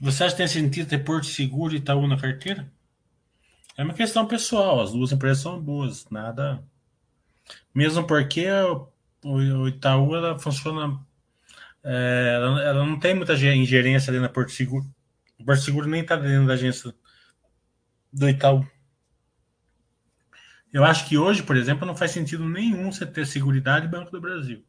Você 0.00 0.24
acha 0.24 0.34
que 0.34 0.38
tem 0.38 0.48
sentido 0.48 0.88
ter 0.88 0.98
Porto 0.98 1.26
Seguro 1.26 1.74
e 1.74 1.78
Itaú 1.78 2.06
na 2.06 2.18
carteira? 2.18 2.70
É 3.76 3.82
uma 3.82 3.94
questão 3.94 4.26
pessoal, 4.26 4.80
as 4.80 4.92
duas 4.92 5.12
empresas 5.12 5.42
são 5.42 5.60
boas, 5.60 6.08
nada. 6.10 6.62
Mesmo 7.74 8.06
porque 8.06 8.46
o 9.22 9.68
Itaú 9.68 10.14
ela 10.14 10.38
funciona. 10.38 11.00
É, 11.82 12.32
ela, 12.34 12.62
ela, 12.62 12.86
não 12.86 12.98
tem 12.98 13.14
muita 13.14 13.34
ingerência 13.34 14.10
ali 14.10 14.20
na 14.20 14.28
Porto 14.28 14.52
Seguro. 14.52 14.86
O 15.38 15.44
Porto 15.44 15.62
Seguro 15.62 15.88
nem 15.88 16.02
está 16.02 16.16
dentro 16.16 16.46
da 16.46 16.54
agência 16.54 16.94
do 18.12 18.28
Itaú. 18.28 18.66
Eu 20.72 20.84
acho 20.84 21.08
que 21.08 21.16
hoje, 21.16 21.42
por 21.42 21.56
exemplo, 21.56 21.86
não 21.86 21.96
faz 21.96 22.10
sentido 22.10 22.44
nenhum 22.44 22.92
você 22.92 23.06
ter 23.06 23.26
Seguridade 23.26 23.86
e 23.86 23.88
Banco 23.88 24.10
do 24.10 24.20
Brasil. 24.20 24.64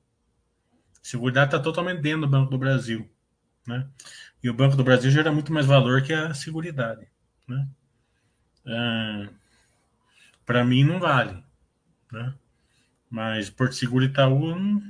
Seguridade 1.02 1.48
está 1.48 1.60
totalmente 1.60 2.02
dentro 2.02 2.22
do 2.22 2.28
Banco 2.28 2.52
do 2.52 2.58
Brasil. 2.58 3.10
Né? 3.70 3.88
E 4.42 4.50
o 4.50 4.54
Banco 4.54 4.76
do 4.76 4.84
Brasil 4.84 5.12
gera 5.12 5.32
muito 5.32 5.54
mais 5.54 5.68
valor 5.68 6.02
que 6.02 6.12
a 6.12 6.34
Seguridade. 6.34 7.08
Né? 7.48 7.68
É, 8.66 9.30
Para 10.44 10.66
mim, 10.66 10.84
não 10.84 11.00
vale. 11.00 11.44
Né? 12.12 12.34
Mas 13.10 13.50
Porto 13.50 13.76
Seguro 13.76 14.04
e 14.04 14.08
Itaú 14.08 14.82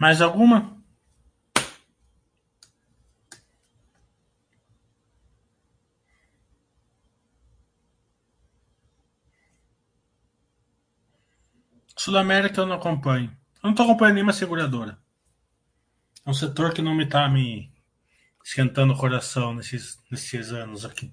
Mais 0.00 0.22
alguma? 0.22 0.82
Sul 11.94 12.16
América 12.16 12.62
eu 12.62 12.66
não 12.66 12.76
acompanho. 12.76 13.30
Eu 13.56 13.64
não 13.64 13.70
estou 13.72 13.84
acompanhando 13.84 14.14
nenhuma 14.14 14.32
seguradora. 14.32 14.98
É 16.24 16.30
um 16.30 16.32
setor 16.32 16.72
que 16.72 16.80
não 16.80 16.94
me 16.94 17.04
está 17.04 17.28
me 17.28 17.70
esquentando 18.42 18.94
o 18.94 18.96
coração 18.96 19.52
nesses, 19.52 19.98
nesses 20.10 20.50
anos 20.50 20.86
aqui. 20.86 21.12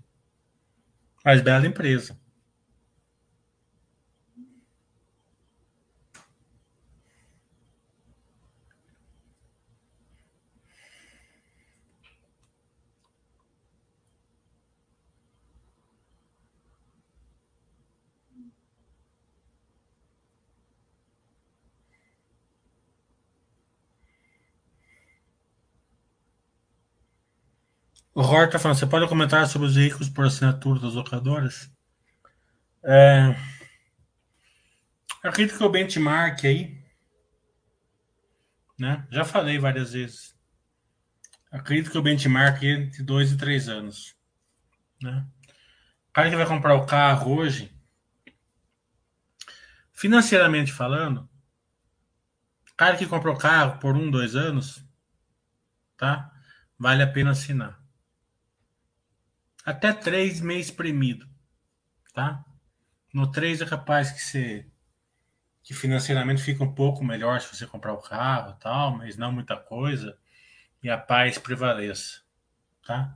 Mas 1.25 1.41
bela 1.41 1.67
empresa. 1.67 2.17
O 28.17 28.21
Horta 28.21 28.53
tá 28.53 28.59
falando, 28.59 28.79
você 28.79 28.87
pode 28.87 29.07
comentar 29.07 29.45
sobre 29.45 29.67
os 29.67 29.75
veículos 29.75 30.09
por 30.09 30.25
assinatura 30.25 30.79
das 30.79 30.95
locadoras? 30.95 31.71
É, 32.83 33.35
acredito 35.21 35.55
que 35.55 35.63
o 35.63 35.69
benchmark 35.69 36.43
aí, 36.43 36.83
né? 38.79 39.07
Já 39.11 39.23
falei 39.23 39.59
várias 39.59 39.93
vezes. 39.93 40.35
Acredito 41.51 41.91
que 41.91 41.97
o 41.99 42.01
benchmark 42.01 42.63
é 42.63 42.71
entre 42.71 43.03
dois 43.03 43.31
e 43.31 43.37
três 43.37 43.69
anos. 43.69 44.15
Né? 44.99 45.23
O 46.09 46.11
cara 46.11 46.31
que 46.31 46.35
vai 46.35 46.47
comprar 46.47 46.73
o 46.73 46.87
carro 46.87 47.35
hoje, 47.35 47.71
financeiramente 49.93 50.73
falando, 50.73 51.29
o 52.67 52.75
cara 52.75 52.97
que 52.97 53.05
comprou 53.05 53.35
o 53.35 53.39
carro 53.39 53.77
por 53.77 53.95
um, 53.95 54.09
dois 54.09 54.35
anos, 54.35 54.83
tá? 55.95 56.33
Vale 56.79 57.03
a 57.03 57.07
pena 57.07 57.29
assinar 57.29 57.85
até 59.67 59.91
três 59.91 60.39
meses 60.39 60.71
premido, 60.71 61.27
tá? 62.13 62.41
No 63.13 63.29
3 63.29 63.59
é 63.59 63.65
capaz 63.65 64.11
que 64.11 64.21
você 64.21 64.65
que 65.61 65.73
financeiramente 65.73 66.41
fica 66.41 66.63
um 66.63 66.73
pouco 66.73 67.03
melhor 67.03 67.41
se 67.41 67.53
você 67.53 67.67
comprar 67.67 67.91
o 67.91 68.01
carro 68.01 68.53
tal, 68.61 68.95
mas 68.95 69.17
não 69.17 69.29
muita 69.29 69.57
coisa 69.57 70.17
e 70.81 70.89
a 70.89 70.97
paz 70.97 71.37
prevaleça, 71.37 72.21
tá? 72.85 73.13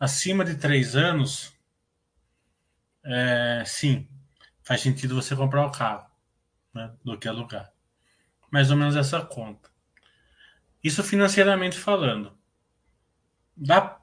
Acima 0.00 0.46
de 0.46 0.54
três 0.54 0.96
anos, 0.96 1.54
é, 3.04 3.62
sim, 3.66 4.08
faz 4.62 4.80
sentido 4.80 5.14
você 5.14 5.36
comprar 5.36 5.66
o 5.66 5.70
carro, 5.70 6.10
né, 6.72 6.90
do 7.04 7.18
que 7.18 7.28
alugar. 7.28 7.70
Mais 8.50 8.70
ou 8.70 8.78
menos 8.78 8.96
essa 8.96 9.20
conta. 9.20 9.68
Isso 10.82 11.04
financeiramente 11.04 11.76
falando. 11.78 12.34
Dá 13.54 14.01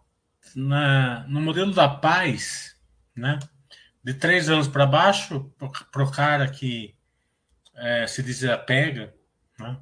na, 0.56 1.26
no 1.28 1.41
modelo 1.41 1.74
da 1.74 1.88
paz, 1.88 2.78
né? 3.16 3.39
De 4.04 4.14
três 4.14 4.50
anos 4.50 4.68
para 4.68 4.86
baixo, 4.86 5.52
para 5.91 6.04
o 6.04 6.12
cara 6.12 6.47
que 6.50 6.95
é, 7.76 8.08
se 8.08 8.24
desapega, 8.24 9.14
né? 9.60 9.78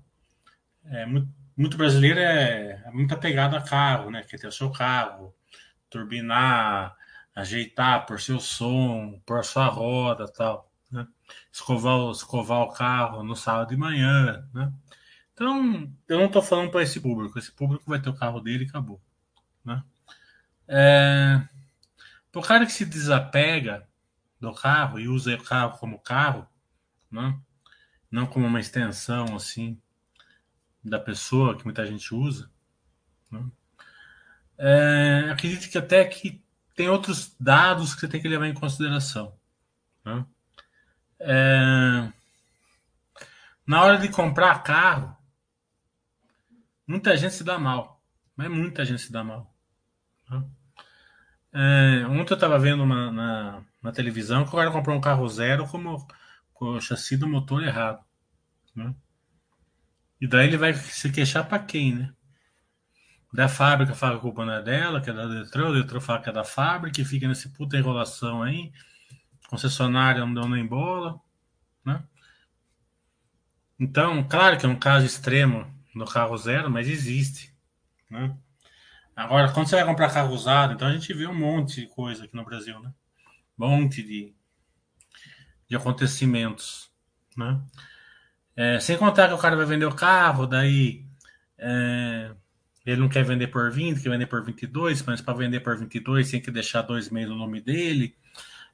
É, 0.85 1.05
muito, 1.05 1.29
muito 1.55 1.77
brasileiro 1.77 2.19
é, 2.19 2.83
é 2.85 2.91
muito 2.91 3.13
apegado 3.13 3.55
a 3.55 3.61
carro, 3.61 4.09
né? 4.11 4.23
Quer 4.23 4.39
ter 4.39 4.47
o 4.47 4.51
seu 4.51 4.71
carro, 4.71 5.35
turbinar, 5.89 6.95
ajeitar, 7.35 8.05
por 8.05 8.19
seu 8.19 8.39
som, 8.39 9.21
por 9.25 9.43
sua 9.45 9.67
roda 9.67 10.27
tal, 10.31 10.71
né? 10.91 11.07
Escovar, 11.51 12.11
escovar 12.11 12.61
o 12.61 12.71
carro 12.71 13.23
no 13.23 13.35
sábado 13.35 13.69
de 13.69 13.77
manhã, 13.77 14.47
né? 14.53 14.71
Então, 15.33 15.93
eu 16.07 16.17
não 16.17 16.25
estou 16.25 16.41
falando 16.41 16.71
para 16.71 16.81
esse 16.81 16.99
público. 16.99 17.37
Esse 17.37 17.51
público 17.51 17.83
vai 17.87 18.01
ter 18.01 18.09
o 18.09 18.15
carro 18.15 18.39
dele 18.41 18.65
e 18.65 18.67
acabou, 18.67 18.99
né? 19.63 19.83
É, 20.67 21.41
o 22.33 22.41
cara 22.41 22.65
que 22.65 22.71
se 22.71 22.85
desapega 22.85 23.87
do 24.39 24.53
carro 24.53 24.99
e 24.99 25.07
usa 25.07 25.35
o 25.35 25.43
carro 25.43 25.77
como 25.79 25.99
carro, 25.99 26.47
né? 27.11 27.39
não 28.11 28.27
como 28.27 28.45
uma 28.45 28.59
extensão 28.59 29.35
assim 29.35 29.81
da 30.83 30.99
pessoa 30.99 31.57
que 31.57 31.65
muita 31.65 31.85
gente 31.85 32.13
usa, 32.13 32.49
né? 33.31 33.43
é, 34.57 35.29
acredito 35.31 35.69
que 35.69 35.77
até 35.77 36.05
que 36.05 36.41
tem 36.75 36.87
outros 36.87 37.35
dados 37.39 37.95
que 37.95 38.01
você 38.01 38.07
tem 38.07 38.21
que 38.21 38.27
levar 38.27 38.47
em 38.47 38.53
consideração. 38.53 39.35
Né? 40.05 40.25
É, 41.19 42.11
na 43.65 43.83
hora 43.83 43.97
de 43.97 44.09
comprar 44.09 44.61
carro, 44.61 45.17
muita 46.85 47.17
gente 47.17 47.33
se 47.33 47.43
dá 47.43 47.57
mal, 47.57 47.99
mas 48.35 48.49
muita 48.49 48.85
gente 48.85 49.01
se 49.01 49.11
dá 49.11 49.23
mal. 49.23 49.56
Né? 50.29 50.43
É, 51.53 52.07
ontem 52.07 52.33
eu 52.33 52.35
estava 52.35 52.59
vendo 52.59 52.83
uma, 52.83 53.11
na, 53.11 53.63
na, 53.81 53.91
televisão 53.91 54.43
que 54.43 54.49
o 54.49 54.57
cara 54.57 54.71
comprou 54.71 54.95
um 54.95 55.01
carro 55.01 55.27
zero 55.27 55.67
como, 55.67 56.05
com 56.53 56.65
o 56.71 56.81
chassi 56.81 57.17
do 57.17 57.27
motor 57.27 57.63
errado. 57.63 58.03
Né? 58.75 58.93
E 60.19 60.27
daí 60.27 60.47
ele 60.47 60.57
vai 60.57 60.73
se 60.73 61.11
queixar 61.11 61.47
para 61.47 61.59
quem, 61.59 61.95
né? 61.95 62.13
Da 63.33 63.47
fábrica 63.47 63.93
fala 63.93 64.13
que 64.13 64.19
a 64.19 64.21
culpa 64.21 64.45
não 64.45 64.53
é 64.53 64.61
dela, 64.63 65.01
que 65.01 65.09
é 65.09 65.13
da 65.13 65.27
Detran, 65.27 65.69
o 65.69 65.73
Detran 65.73 65.99
fala 65.99 66.21
que 66.21 66.29
é 66.29 66.33
da 66.33 66.43
fábrica, 66.43 67.01
e 67.01 67.05
fica 67.05 67.27
nesse 67.27 67.49
puta 67.49 67.77
enrolação 67.77 68.41
aí. 68.41 68.71
Concessionária 69.49 70.25
não 70.25 70.33
deu 70.33 70.47
nem 70.47 70.65
bola, 70.65 71.19
né? 71.83 72.03
Então, 73.79 74.23
claro 74.27 74.57
que 74.57 74.65
é 74.65 74.69
um 74.69 74.79
caso 74.79 75.05
extremo 75.05 75.71
no 75.93 76.05
carro 76.05 76.35
zero, 76.37 76.69
mas 76.69 76.87
existe, 76.87 77.53
né? 78.09 78.35
Agora, 79.17 79.51
quando 79.51 79.67
você 79.67 79.75
vai 79.75 79.83
comprar 79.83 80.13
carro 80.13 80.31
usado, 80.31 80.73
então 80.73 80.87
a 80.87 80.91
gente 80.91 81.11
vê 81.11 81.25
um 81.25 81.33
monte 81.33 81.81
de 81.81 81.87
coisa 81.87 82.25
aqui 82.25 82.35
no 82.35 82.45
Brasil, 82.45 82.79
né? 82.79 82.93
Um 83.57 83.67
monte 83.67 84.03
de, 84.03 84.31
de 85.67 85.75
acontecimentos, 85.75 86.91
né? 87.35 87.59
É, 88.55 88.79
sem 88.79 88.95
contar 88.95 89.27
que 89.27 89.33
o 89.33 89.37
cara 89.39 89.55
vai 89.55 89.65
vender 89.65 89.87
o 89.87 89.95
carro, 89.95 90.45
daí 90.45 91.03
é, 91.57 92.29
ele 92.85 93.01
não 93.01 93.09
quer 93.09 93.23
vender 93.23 93.47
por 93.47 93.71
20, 93.71 94.03
quer 94.03 94.11
vender 94.11 94.27
por 94.27 94.45
22, 94.45 95.01
mas 95.01 95.19
para 95.19 95.33
vender 95.33 95.61
por 95.61 95.75
22 95.75 96.29
tem 96.29 96.39
que 96.39 96.51
deixar 96.51 96.83
dois 96.83 97.09
meses 97.09 97.29
no 97.29 97.37
nome 97.37 97.59
dele, 97.59 98.15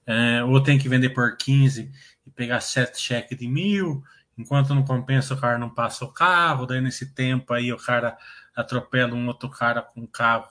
é, 0.05 0.43
ou 0.43 0.61
tem 0.61 0.77
que 0.77 0.89
vender 0.89 1.11
por 1.11 1.37
15 1.37 1.89
e 2.27 2.31
pegar 2.31 2.59
sete 2.59 2.99
cheques 2.99 3.37
de 3.37 3.47
mil, 3.47 4.03
enquanto 4.37 4.75
não 4.75 4.83
compensa 4.83 5.35
o 5.35 5.39
cara 5.39 5.57
não 5.57 5.69
passa 5.69 6.03
o 6.03 6.11
carro, 6.11 6.65
daí 6.65 6.81
nesse 6.81 7.13
tempo 7.13 7.53
aí 7.53 7.71
o 7.71 7.77
cara 7.77 8.17
atropela 8.55 9.13
um 9.13 9.27
outro 9.27 9.49
cara 9.49 9.81
com 9.81 10.01
um 10.01 10.07
carro 10.07 10.47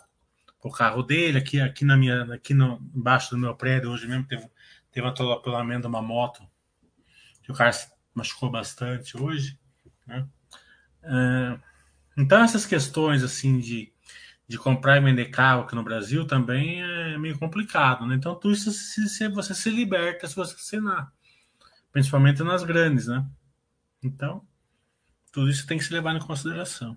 o 0.63 0.71
carro 0.71 1.03
dele, 1.03 1.39
aqui, 1.39 1.61
aqui, 1.61 1.85
na 1.85 1.97
minha, 1.97 2.23
aqui 2.35 2.55
no, 2.55 2.81
embaixo 2.95 3.31
do 3.31 3.39
meu 3.39 3.55
prédio, 3.55 3.91
hoje 3.91 4.07
mesmo 4.07 4.25
teve, 4.25 4.49
teve 4.93 5.07
um 5.07 5.11
atropelamento 5.11 5.83
de 5.83 5.87
uma 5.89 6.01
moto, 6.01 6.47
que 7.43 7.51
o 7.51 7.55
cara 7.55 7.73
se 7.73 7.91
machucou 8.15 8.49
bastante 8.49 9.21
hoje. 9.21 9.59
Né? 10.07 10.27
É, 11.03 11.59
então, 12.17 12.43
essas 12.43 12.65
questões 12.65 13.25
assim 13.25 13.59
de, 13.59 13.93
de 14.47 14.57
comprar 14.57 14.99
e 14.99 15.01
vender 15.01 15.31
carro 15.31 15.63
aqui 15.63 15.75
no 15.75 15.83
Brasil 15.83 16.25
também 16.27 16.81
é 16.81 17.19
meio 17.19 17.37
complicado. 17.39 18.07
Né? 18.07 18.15
Então, 18.15 18.37
tudo 18.37 18.55
isso 18.55 18.71
se, 18.71 19.09
se, 19.09 19.29
você 19.29 19.55
se 19.57 19.69
liberta 19.69 20.29
se 20.29 20.37
você 20.37 20.55
assinar, 20.55 21.13
principalmente 21.91 22.41
nas 22.45 22.63
grandes. 22.63 23.09
Né? 23.09 23.27
Então, 24.01 24.47
tudo 25.33 25.51
isso 25.51 25.67
tem 25.67 25.77
que 25.77 25.85
se 25.85 25.93
levar 25.93 26.15
em 26.15 26.21
consideração. 26.21 26.97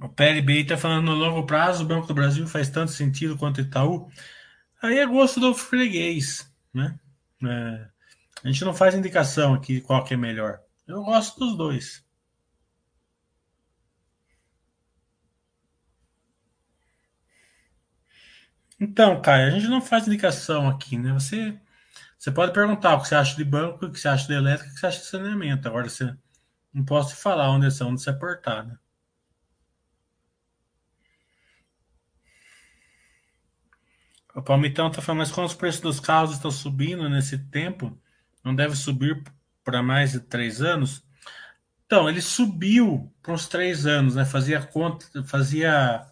O 0.00 0.08
PLB 0.08 0.62
está 0.62 0.78
falando 0.78 1.06
no 1.06 1.14
longo 1.14 1.44
prazo, 1.46 1.84
o 1.84 1.86
Banco 1.86 2.06
do 2.06 2.14
Brasil 2.14 2.46
faz 2.46 2.70
tanto 2.70 2.90
sentido 2.90 3.36
quanto 3.36 3.58
o 3.58 3.60
Itaú. 3.60 4.10
Aí 4.82 4.98
é 4.98 5.06
gosto 5.06 5.40
do 5.40 5.54
freguês, 5.54 6.50
né? 6.72 6.98
É, 7.44 7.88
a 8.42 8.48
gente 8.48 8.64
não 8.64 8.74
faz 8.74 8.94
indicação 8.94 9.54
aqui 9.54 9.80
qual 9.80 10.02
que 10.04 10.14
é 10.14 10.16
melhor. 10.16 10.60
Eu 10.86 11.02
gosto 11.04 11.38
dos 11.38 11.56
dois. 11.56 12.04
Então, 18.80 19.20
Caio, 19.20 19.48
a 19.48 19.50
gente 19.50 19.68
não 19.68 19.82
faz 19.82 20.06
indicação 20.06 20.66
aqui, 20.66 20.96
né? 20.96 21.12
Você, 21.12 21.60
você 22.18 22.32
pode 22.32 22.54
perguntar 22.54 22.94
o 22.94 23.02
que 23.02 23.08
você 23.08 23.14
acha 23.14 23.36
de 23.36 23.44
banco, 23.44 23.84
o 23.84 23.92
que 23.92 24.00
você 24.00 24.08
acha 24.08 24.26
de 24.26 24.32
elétrica, 24.32 24.70
o 24.70 24.74
que 24.74 24.80
você 24.80 24.86
acha 24.86 25.00
de 25.00 25.06
saneamento. 25.06 25.68
Agora, 25.68 25.88
você 25.88 26.16
não 26.72 26.84
posso 26.84 27.10
te 27.10 27.16
falar 27.16 27.50
onde 27.50 27.66
é 27.66 27.84
onde 27.84 28.00
você 28.00 28.10
aportar, 28.10 28.66
né? 28.66 28.78
O 34.34 34.42
Palmitão 34.42 34.88
está 34.88 35.02
falando, 35.02 35.20
mas 35.20 35.32
quando 35.32 35.48
os 35.48 35.54
preços 35.54 35.80
dos 35.80 36.00
carros 36.00 36.32
estão 36.32 36.50
subindo 36.50 37.08
nesse 37.08 37.38
tempo, 37.38 37.98
não 38.44 38.54
deve 38.54 38.76
subir 38.76 39.22
para 39.64 39.82
mais 39.82 40.12
de 40.12 40.20
três 40.20 40.62
anos? 40.62 41.04
Então, 41.84 42.08
ele 42.08 42.20
subiu 42.20 43.12
para 43.20 43.32
uns 43.32 43.48
três 43.48 43.86
anos, 43.86 44.14
né? 44.14 44.24
Fazia 44.24 44.62
conta, 44.62 45.06
fazia, 45.24 46.06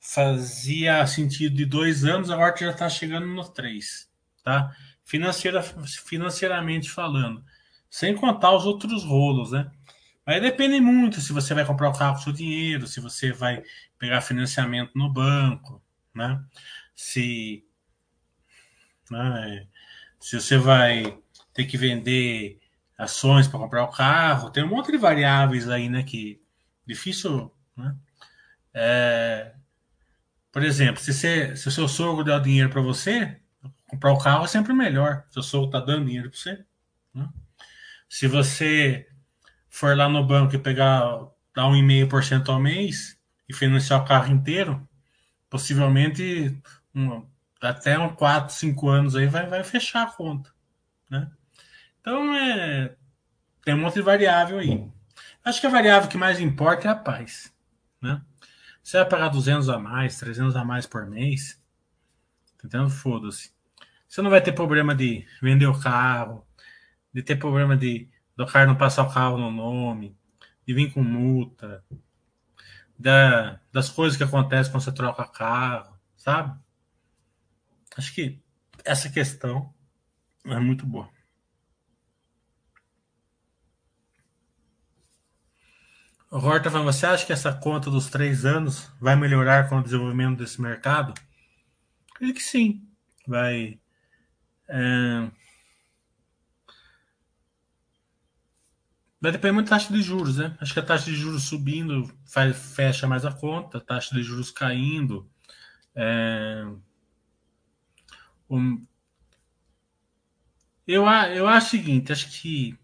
fazia 0.00 1.06
sentido 1.06 1.54
de 1.56 1.66
dois 1.66 2.04
anos, 2.04 2.30
agora 2.30 2.56
já 2.56 2.70
está 2.70 2.88
chegando 2.88 3.26
nos 3.26 3.50
três, 3.50 4.10
tá? 4.42 4.74
Financeira, 5.04 5.62
financeiramente 5.62 6.90
falando, 6.90 7.44
sem 7.90 8.14
contar 8.14 8.52
os 8.52 8.64
outros 8.64 9.04
rolos, 9.04 9.52
né? 9.52 9.70
Aí 10.24 10.40
depende 10.40 10.80
muito 10.80 11.20
se 11.20 11.32
você 11.32 11.52
vai 11.52 11.66
comprar 11.66 11.90
o 11.90 11.98
carro 11.98 12.14
com 12.14 12.22
seu 12.22 12.32
dinheiro, 12.32 12.86
se 12.86 13.00
você 13.00 13.32
vai 13.32 13.62
pegar 13.98 14.20
financiamento 14.22 14.92
no 14.94 15.12
banco, 15.12 15.82
né? 16.14 16.42
Se, 17.00 17.64
né, 19.10 19.66
se 20.20 20.38
você 20.38 20.58
vai 20.58 21.18
ter 21.54 21.64
que 21.64 21.78
vender 21.78 22.60
ações 22.98 23.48
para 23.48 23.58
comprar 23.58 23.84
o 23.84 23.90
carro, 23.90 24.50
tem 24.50 24.62
um 24.62 24.68
monte 24.68 24.92
de 24.92 24.98
variáveis 24.98 25.66
aí, 25.70 25.88
né? 25.88 26.02
Que 26.02 26.42
difícil, 26.86 27.50
né? 27.74 27.96
É, 28.74 29.54
por 30.52 30.62
exemplo, 30.62 31.00
se, 31.00 31.14
você, 31.14 31.56
se 31.56 31.68
o 31.68 31.70
seu 31.70 31.88
sogro 31.88 32.22
der 32.22 32.38
dinheiro 32.42 32.68
para 32.68 32.82
você, 32.82 33.40
comprar 33.88 34.12
o 34.12 34.18
carro 34.18 34.44
é 34.44 34.48
sempre 34.48 34.74
melhor. 34.74 35.24
Se 35.30 35.38
o 35.38 35.42
sogro 35.42 35.68
está 35.68 35.80
dando 35.80 36.04
dinheiro 36.04 36.30
para 36.30 36.38
você. 36.38 36.64
Né? 37.14 37.28
Se 38.10 38.28
você 38.28 39.08
for 39.70 39.96
lá 39.96 40.06
no 40.06 40.22
banco 40.22 40.54
e 40.54 40.58
pegar 40.58 41.26
dar 41.54 41.66
um 41.66 41.72
1,5% 41.72 42.50
ao 42.50 42.60
mês 42.60 43.18
e 43.48 43.54
financiar 43.54 44.02
o 44.02 44.04
carro 44.04 44.30
inteiro, 44.30 44.86
possivelmente 45.48 46.60
um, 46.94 47.26
até 47.60 47.98
uns 47.98 48.14
4, 48.14 48.54
5 48.54 48.88
anos 48.88 49.16
aí 49.16 49.26
vai, 49.26 49.46
vai 49.46 49.62
fechar 49.64 50.04
a 50.04 50.10
conta. 50.10 50.50
Né? 51.08 51.30
Então 52.00 52.34
é, 52.34 52.96
tem 53.64 53.74
um 53.74 53.78
monte 53.78 53.94
de 53.94 54.02
variável 54.02 54.58
aí. 54.58 54.88
Acho 55.44 55.60
que 55.60 55.66
a 55.66 55.70
variável 55.70 56.08
que 56.08 56.18
mais 56.18 56.40
importa 56.40 56.88
é 56.88 56.90
a 56.90 56.94
paz. 56.94 57.52
Né? 58.00 58.20
Você 58.82 58.98
vai 58.98 59.08
pagar 59.08 59.28
200 59.28 59.68
a 59.68 59.78
mais, 59.78 60.18
300 60.18 60.56
a 60.56 60.64
mais 60.64 60.86
por 60.86 61.06
mês, 61.06 61.62
entendendo? 62.54 62.90
Foda-se. 62.90 63.52
Você 64.08 64.22
não 64.22 64.30
vai 64.30 64.40
ter 64.40 64.52
problema 64.52 64.94
de 64.94 65.26
vender 65.40 65.66
o 65.66 65.78
carro, 65.78 66.44
de 67.12 67.22
ter 67.22 67.36
problema 67.36 67.76
de 67.76 68.08
do 68.36 68.46
cara 68.46 68.66
não 68.66 68.74
passar 68.74 69.02
o 69.02 69.12
carro 69.12 69.36
no 69.36 69.50
nome, 69.50 70.16
de 70.66 70.72
vir 70.72 70.92
com 70.92 71.02
multa, 71.02 71.84
da, 72.98 73.60
das 73.70 73.90
coisas 73.90 74.16
que 74.16 74.24
acontecem 74.24 74.72
quando 74.72 74.82
você 74.82 74.92
troca 74.92 75.26
carro, 75.26 75.94
sabe? 76.16 76.58
Acho 77.96 78.14
que 78.14 78.40
essa 78.84 79.10
questão 79.10 79.74
é 80.44 80.58
muito 80.58 80.86
boa. 80.86 81.08
O 86.30 86.36
Horta 86.38 86.70
falando, 86.70 86.92
você 86.92 87.06
acha 87.06 87.26
que 87.26 87.32
essa 87.32 87.52
conta 87.52 87.90
dos 87.90 88.08
três 88.08 88.44
anos 88.44 88.88
vai 89.00 89.16
melhorar 89.16 89.68
com 89.68 89.78
o 89.78 89.82
desenvolvimento 89.82 90.38
desse 90.38 90.60
mercado? 90.60 91.12
Acredito 92.14 92.36
que 92.36 92.42
sim. 92.42 92.88
Vai. 93.26 93.80
É... 94.68 95.30
Vai 99.20 99.32
depender 99.32 99.52
muito 99.52 99.68
da 99.68 99.76
taxa 99.76 99.92
de 99.92 100.00
juros, 100.00 100.38
né? 100.38 100.56
Acho 100.60 100.72
que 100.72 100.80
a 100.80 100.84
taxa 100.84 101.06
de 101.06 101.16
juros 101.16 101.42
subindo 101.42 102.10
faz, 102.24 102.56
fecha 102.74 103.06
mais 103.08 103.26
a 103.26 103.32
conta, 103.32 103.78
a 103.78 103.80
taxa 103.80 104.14
de 104.14 104.22
juros 104.22 104.52
caindo. 104.52 105.28
É 105.96 106.64
um, 108.50 108.84
eu, 110.86 111.04
eu 111.04 111.46
acho 111.46 111.68
o 111.68 111.70
seguinte, 111.70 112.12
acho 112.12 112.28
que 112.30 112.78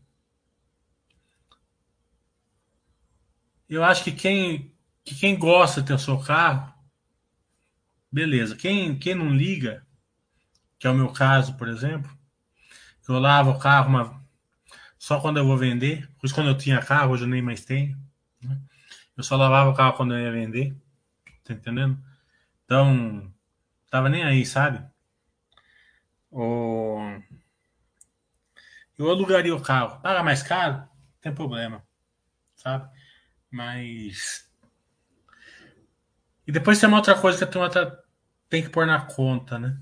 eu 3.68 3.82
acho 3.82 4.04
que 4.04 4.12
quem, 4.12 4.72
que 5.04 5.14
quem 5.14 5.36
gosta 5.36 5.80
de 5.80 5.88
ter 5.88 5.94
o 5.94 5.98
seu 5.98 6.18
carro, 6.20 6.72
beleza. 8.10 8.54
Quem, 8.54 8.96
quem 8.96 9.14
não 9.14 9.34
liga, 9.34 9.84
que 10.78 10.86
é 10.86 10.90
o 10.90 10.94
meu 10.94 11.12
caso, 11.12 11.56
por 11.56 11.68
exemplo, 11.68 12.10
eu 13.08 13.18
lavo 13.18 13.50
o 13.50 13.58
carro 13.58 13.88
uma, 13.88 14.24
só 14.98 15.20
quando 15.20 15.38
eu 15.38 15.46
vou 15.46 15.56
vender. 15.56 16.08
Por 16.18 16.26
isso, 16.26 16.34
quando 16.34 16.48
eu 16.48 16.58
tinha 16.58 16.80
carro, 16.80 17.12
hoje 17.12 17.24
eu 17.24 17.28
nem 17.28 17.42
mais 17.42 17.64
tenho. 17.64 17.96
Né? 18.40 18.60
Eu 19.16 19.24
só 19.24 19.36
lavava 19.36 19.70
o 19.70 19.74
carro 19.74 19.96
quando 19.96 20.14
eu 20.14 20.20
ia 20.20 20.32
vender. 20.32 20.76
Tá 21.44 21.54
entendendo? 21.54 21.98
Então, 22.64 23.32
tava 23.90 24.08
nem 24.08 24.24
aí, 24.24 24.44
sabe? 24.44 24.84
O... 26.38 26.98
Eu 28.98 29.08
alugaria 29.08 29.56
o 29.56 29.62
carro. 29.62 30.00
Paga 30.02 30.22
mais 30.22 30.42
caro? 30.42 30.76
Não 30.76 30.88
tem 31.22 31.34
problema. 31.34 31.82
Sabe? 32.54 32.90
Mas. 33.50 34.46
E 36.46 36.52
depois 36.52 36.78
tem 36.78 36.88
uma 36.88 36.98
outra 36.98 37.18
coisa 37.18 37.38
que 37.38 37.44
a 37.44 37.46
turma 37.46 37.70
tá... 37.70 37.90
tem 38.50 38.62
que 38.62 38.68
pôr 38.68 38.86
na 38.86 39.00
conta, 39.00 39.58
né? 39.58 39.80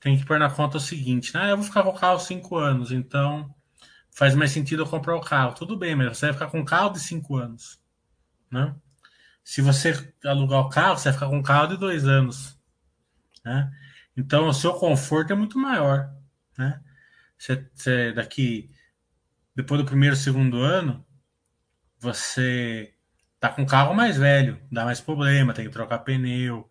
Tem 0.00 0.18
que 0.18 0.26
pôr 0.26 0.38
na 0.38 0.50
conta 0.50 0.76
o 0.76 0.80
seguinte, 0.80 1.32
né? 1.32 1.50
Eu 1.50 1.56
vou 1.56 1.64
ficar 1.64 1.82
com 1.82 1.88
o 1.88 1.98
carro 1.98 2.20
cinco 2.20 2.58
anos, 2.58 2.92
então 2.92 3.54
faz 4.10 4.34
mais 4.34 4.50
sentido 4.52 4.82
eu 4.82 4.86
comprar 4.86 5.16
o 5.16 5.20
carro. 5.22 5.54
Tudo 5.54 5.78
bem, 5.78 5.96
mas 5.96 6.18
você 6.18 6.26
vai 6.26 6.34
ficar 6.34 6.48
com 6.48 6.60
um 6.60 6.64
carro 6.64 6.90
de 6.90 7.00
cinco 7.00 7.36
anos, 7.36 7.82
né? 8.50 8.76
Se 9.42 9.62
você 9.62 10.12
alugar 10.26 10.60
o 10.60 10.68
carro, 10.68 10.98
você 10.98 11.04
vai 11.04 11.14
ficar 11.14 11.28
com 11.28 11.38
um 11.38 11.42
carro 11.42 11.68
de 11.68 11.78
dois 11.78 12.06
anos, 12.06 12.58
né? 13.42 13.72
Então, 14.16 14.48
o 14.48 14.54
seu 14.54 14.74
conforto 14.74 15.32
é 15.32 15.36
muito 15.36 15.58
maior, 15.58 16.12
né? 16.56 16.80
Você, 17.38 17.68
você 17.74 18.12
daqui, 18.12 18.70
depois 19.54 19.80
do 19.80 19.86
primeiro, 19.86 20.16
segundo 20.16 20.58
ano, 20.58 21.04
você 21.98 22.94
tá 23.40 23.48
com 23.50 23.66
carro 23.66 23.94
mais 23.94 24.16
velho, 24.16 24.60
dá 24.70 24.84
mais 24.84 25.00
problema, 25.00 25.52
tem 25.52 25.66
que 25.66 25.72
trocar 25.72 25.98
pneu, 25.98 26.68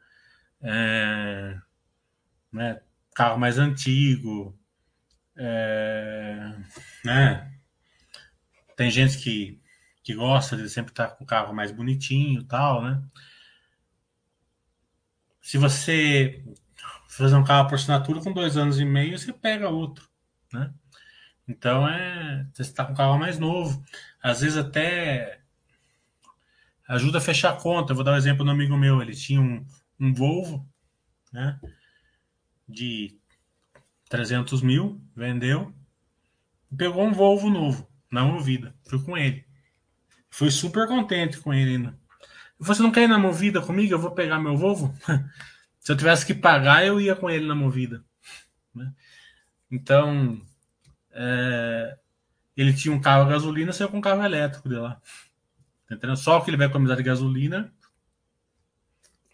é, 0.62 1.60
né? 2.52 2.82
Carro 3.14 3.38
mais 3.38 3.60
antigo, 3.60 4.58
é, 5.36 6.56
né? 7.06 7.52
Tem 8.76 8.90
gente 8.90 9.18
que, 9.20 9.62
que 10.04 10.16
gosta 10.16 10.56
de 10.58 10.70
sempre 10.70 10.92
estar 10.92 11.10
tá 11.10 11.16
com 11.16 11.24
o 11.24 11.28
carro 11.28 11.54
mais 11.54 11.72
bonitinho, 11.72 12.44
tal, 12.44 12.82
né? 12.82 13.04
Se 15.42 15.58
você 15.58 16.44
fazer 17.18 17.36
um 17.36 17.44
carro 17.44 17.68
por 17.68 17.76
assinatura 17.76 18.22
com 18.22 18.32
dois 18.32 18.58
anos 18.58 18.80
e 18.80 18.86
meio, 18.86 19.18
você 19.18 19.32
pega 19.32 19.70
outro, 19.70 20.08
né? 20.52 20.74
Então 21.48 21.88
é. 21.88 22.48
Você 22.54 22.62
está 22.62 22.86
com 22.86 22.94
um 22.94 22.96
carro 22.96 23.20
mais 23.20 23.38
novo. 23.38 23.84
Às 24.22 24.42
vezes 24.42 24.58
até 24.58 25.42
ajuda 26.88 27.18
a 27.18 27.22
fechar 27.22 27.52
a 27.52 27.60
conta. 27.60 27.92
Eu 27.92 27.96
vou 27.96 28.04
dar 28.04 28.14
um 28.14 28.18
exemplo 28.18 28.46
do 28.46 28.52
amigo 28.52 28.78
meu. 28.78 29.02
Ele 29.02 29.14
tinha 29.14 29.42
um, 29.42 29.66
um 30.00 30.14
Volvo, 30.14 30.68
né? 31.32 31.60
de 32.68 33.18
300 34.10 34.62
mil, 34.62 35.02
vendeu, 35.16 35.74
pegou 36.76 37.06
um 37.06 37.14
Volvo 37.14 37.50
novo, 37.50 37.88
na 38.12 38.24
Movida. 38.24 38.76
Fui 38.88 39.02
com 39.04 39.18
ele. 39.18 39.46
Fui 40.30 40.50
super 40.50 40.88
contente 40.88 41.40
com 41.40 41.54
ele 41.54 41.72
ainda. 41.72 42.00
Você 42.60 42.82
não 42.82 42.92
quer 42.92 43.04
ir 43.04 43.08
na 43.08 43.20
Movida 43.20 43.62
comigo? 43.62 43.94
Eu 43.94 44.00
vou 44.00 44.12
pegar 44.12 44.40
meu 44.40 44.58
Volvo? 44.58 44.94
Se 45.84 45.92
eu 45.92 45.98
tivesse 45.98 46.26
que 46.26 46.34
pagar, 46.34 46.86
eu 46.86 47.00
ia 47.02 47.16
com 47.16 47.30
ele 47.30 47.46
na 47.46 47.54
Movida. 47.54 48.04
Né? 48.74 48.94
Então, 49.70 50.42
é, 51.12 51.98
ele 52.56 52.74
tinha 52.74 52.94
um 52.94 53.02
carro 53.02 53.24
a 53.24 53.30
gasolina, 53.30 53.74
saiu 53.74 53.90
com 53.90 53.98
um 53.98 54.02
carro 54.02 54.24
elétrico 54.24 54.70
de 54.70 54.76
lá. 54.76 55.02
Entendendo? 55.92 56.18
Só 56.18 56.40
que 56.40 56.50
ele 56.50 56.58
vai 56.58 56.68
economizar 56.68 56.96
de 56.96 57.04
gasolina. 57.04 57.72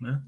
Né? 0.02 0.22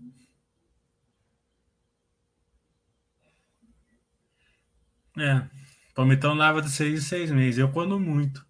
É. 5.17 5.49
Palmitão 5.95 6.33
lava 6.35 6.61
de 6.61 6.69
seis 6.69 6.99
em 6.99 7.03
seis 7.03 7.31
meses. 7.31 7.57
Eu 7.57 7.71
quando 7.71 7.99
muito. 7.99 8.45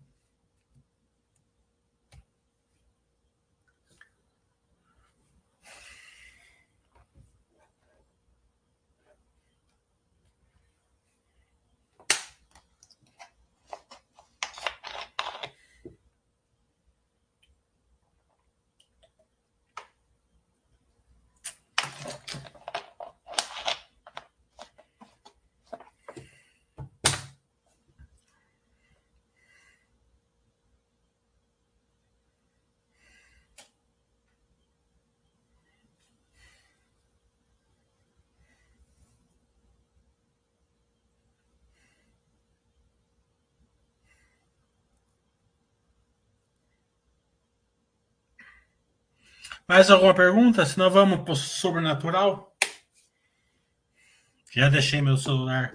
Mais 49.72 49.90
alguma 49.90 50.14
pergunta? 50.14 50.66
Senão 50.66 50.90
vamos 50.90 51.22
para 51.22 51.32
o 51.32 51.36
sobrenatural. 51.36 52.54
Já 54.52 54.68
deixei 54.68 55.02
meu 55.02 55.16
celular. 55.16 55.74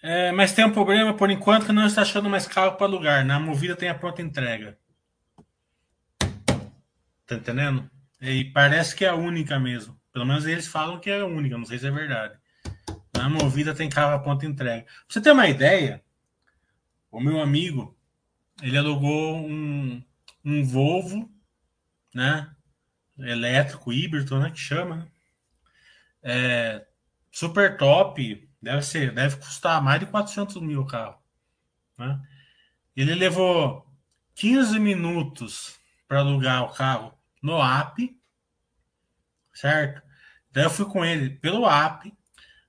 É, 0.00 0.30
mas 0.30 0.52
tem 0.52 0.64
um 0.64 0.72
problema, 0.72 1.12
por 1.12 1.28
enquanto, 1.28 1.66
que 1.66 1.72
não 1.72 1.86
está 1.86 2.02
achando 2.02 2.30
mais 2.30 2.46
carro 2.46 2.76
para 2.76 2.86
alugar. 2.86 3.24
Na 3.24 3.40
Movida 3.40 3.74
tem 3.74 3.88
a 3.88 3.96
pronta 3.96 4.22
entrega. 4.22 4.78
Tá 7.26 7.34
entendendo? 7.34 7.90
E 8.20 8.44
parece 8.44 8.94
que 8.94 9.04
é 9.04 9.08
a 9.08 9.16
única 9.16 9.58
mesmo. 9.58 10.00
Pelo 10.12 10.24
menos 10.24 10.46
eles 10.46 10.68
falam 10.68 11.00
que 11.00 11.10
é 11.10 11.18
a 11.18 11.26
única, 11.26 11.58
não 11.58 11.66
sei 11.66 11.80
se 11.80 11.88
é 11.88 11.90
verdade. 11.90 12.38
Na 13.12 13.28
Movida 13.28 13.74
tem 13.74 13.88
carro 13.88 14.14
a 14.14 14.20
pronta 14.20 14.46
entrega. 14.46 14.84
Pra 14.84 14.94
você 15.08 15.20
ter 15.20 15.32
uma 15.32 15.48
ideia, 15.48 16.00
o 17.10 17.18
meu 17.18 17.40
amigo, 17.40 17.95
ele 18.62 18.78
alugou 18.78 19.36
um, 19.36 20.02
um 20.44 20.64
Volvo, 20.64 21.30
né? 22.14 22.50
Elétrico, 23.18 23.92
híbrido, 23.92 24.38
né? 24.38 24.50
Que 24.50 24.58
chama, 24.58 24.96
né? 24.96 25.08
É, 26.22 26.86
super 27.30 27.76
top, 27.76 28.48
deve 28.60 28.82
ser, 28.82 29.12
deve 29.12 29.36
custar 29.36 29.82
mais 29.82 30.00
de 30.00 30.06
400 30.06 30.60
mil 30.60 30.80
o 30.80 30.86
carro, 30.86 31.18
né? 31.96 32.20
Ele 32.96 33.14
levou 33.14 33.86
15 34.34 34.78
minutos 34.80 35.78
para 36.08 36.20
alugar 36.20 36.64
o 36.64 36.72
carro 36.72 37.16
no 37.42 37.62
app, 37.62 38.18
certo? 39.52 40.02
Daí 40.50 40.64
eu 40.64 40.70
fui 40.70 40.86
com 40.86 41.04
ele 41.04 41.30
pelo 41.30 41.68
app, 41.68 42.12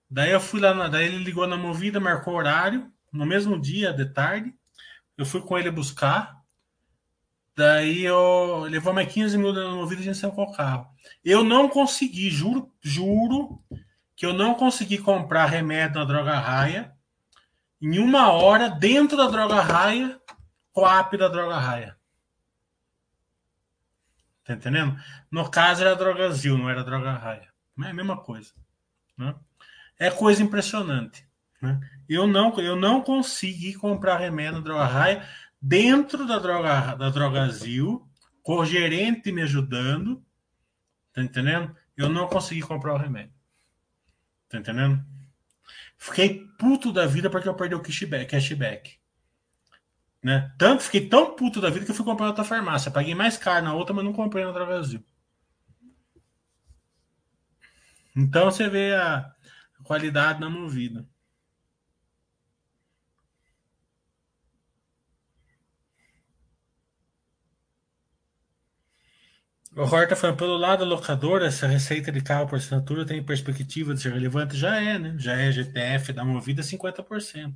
daí 0.10 0.32
eu 0.32 0.42
fui 0.42 0.60
lá, 0.60 0.74
na, 0.74 0.88
daí 0.88 1.06
ele 1.06 1.24
ligou 1.24 1.48
na 1.48 1.58
Movida, 1.58 2.00
marcou 2.00 2.36
horário, 2.36 2.92
no 3.12 3.26
mesmo 3.26 3.60
dia, 3.60 3.94
de 3.94 4.06
tarde, 4.06 4.54
eu 5.18 5.26
fui 5.26 5.42
com 5.42 5.58
ele 5.58 5.72
buscar. 5.72 6.38
Daí 7.56 8.04
eu 8.06 8.62
levou 8.70 8.94
mais 8.94 9.12
15 9.12 9.38
minutos 9.38 9.64
na 9.64 9.72
movida 9.72 10.02
e 10.02 10.04
a 10.04 10.06
gente 10.06 10.18
saiu 10.18 10.32
com 10.32 10.44
o 10.44 10.54
carro. 10.54 10.88
Eu 11.26 11.44
não 11.44 11.68
consegui, 11.68 12.30
juro, 12.30 12.72
juro 12.82 13.64
que 14.16 14.26
eu 14.26 14.34
não 14.34 14.54
consegui 14.54 15.00
comprar 15.00 15.48
remédio 15.48 16.00
na 16.00 16.06
droga 16.06 16.38
raia 16.38 16.94
em 17.82 18.00
uma 18.00 18.32
hora 18.32 18.70
dentro 18.70 19.18
da 19.18 19.28
droga 19.28 19.62
raia 19.62 20.20
com 20.72 20.86
a 20.86 21.00
app 21.00 21.18
da 21.18 21.28
droga 21.28 21.58
raia. 21.58 21.98
Tá 24.44 24.54
entendendo? 24.54 24.98
No 25.30 25.50
caso 25.50 25.82
era 25.82 25.96
Drogazil, 25.96 26.58
não 26.58 26.70
era 26.70 26.84
droga 26.84 27.12
raia. 27.12 27.50
É 27.84 27.90
a 27.90 27.94
mesma 27.94 28.16
coisa. 28.16 28.54
Né? 29.18 29.36
É 30.00 30.10
coisa 30.10 30.42
impressionante. 30.42 31.28
Né? 31.62 31.80
Eu 32.10 32.28
não, 32.28 32.58
eu 32.60 32.76
não 32.76 33.02
consegui 33.02 33.74
comprar 33.74 34.18
remédio 34.18 34.54
na 34.54 34.60
Droga 34.60 34.86
Raia 34.86 35.28
dentro 35.62 36.26
da 36.26 36.40
Droga 36.40 36.96
da 36.96 37.10
Drogazil, 37.10 38.08
com 38.42 38.58
o 38.58 38.66
gerente 38.66 39.32
me 39.32 39.42
ajudando, 39.42 40.24
tá 41.14 41.22
entendendo? 41.22 41.76
Eu 41.96 42.10
não 42.10 42.28
consegui 42.28 42.62
comprar 42.62 42.94
o 42.94 42.98
remédio. 42.98 43.34
Tá 44.48 44.58
entendendo? 44.58 45.04
Fiquei 45.98 46.46
puto 46.58 46.94
da 46.94 47.06
vida 47.06 47.30
porque 47.30 47.50
eu 47.50 47.56
perdi 47.56 47.76
o 47.76 47.82
cashback. 47.82 48.30
cashback. 48.30 48.98
Né? 50.24 50.54
Tanto 50.58 50.84
fiquei 50.84 51.08
tão 51.08 51.36
puto 51.36 51.60
da 51.60 51.70
vida 51.70 51.86
que 51.86 51.92
eu 51.92 51.96
fui 51.96 52.06
comprar 52.06 52.28
outra 52.28 52.44
farmácia. 52.44 52.92
Paguei 52.92 53.16
mais 53.16 53.38
caro 53.38 53.66
na 53.66 53.74
outra, 53.74 53.94
mas 53.94 54.06
não 54.06 54.14
comprei 54.14 54.46
na 54.46 54.52
Drogazil. 54.52 55.04
Então 58.16 58.46
você 58.46 58.68
vê 58.70 58.96
a 58.96 59.32
qualidade 59.84 60.40
na 60.40 60.50
movida. 60.50 61.08
O 69.78 69.84
Horta 69.84 70.16
falando, 70.16 70.38
pelo 70.38 70.58
lado 70.58 70.80
da 70.80 70.86
locadora, 70.86 71.46
essa 71.46 71.68
receita 71.68 72.12
de 72.12 72.20
carro 72.20 72.48
por 72.48 72.58
assinatura 72.58 73.06
tem 73.06 73.24
perspectiva 73.24 73.94
de 73.94 74.02
ser 74.02 74.12
relevante? 74.12 74.58
Já 74.58 74.82
é, 74.82 74.98
né? 74.98 75.16
Já 75.20 75.34
é 75.34 75.52
GTF 75.52 76.12
da 76.14 76.26
Movida 76.26 76.64
50%. 76.64 77.54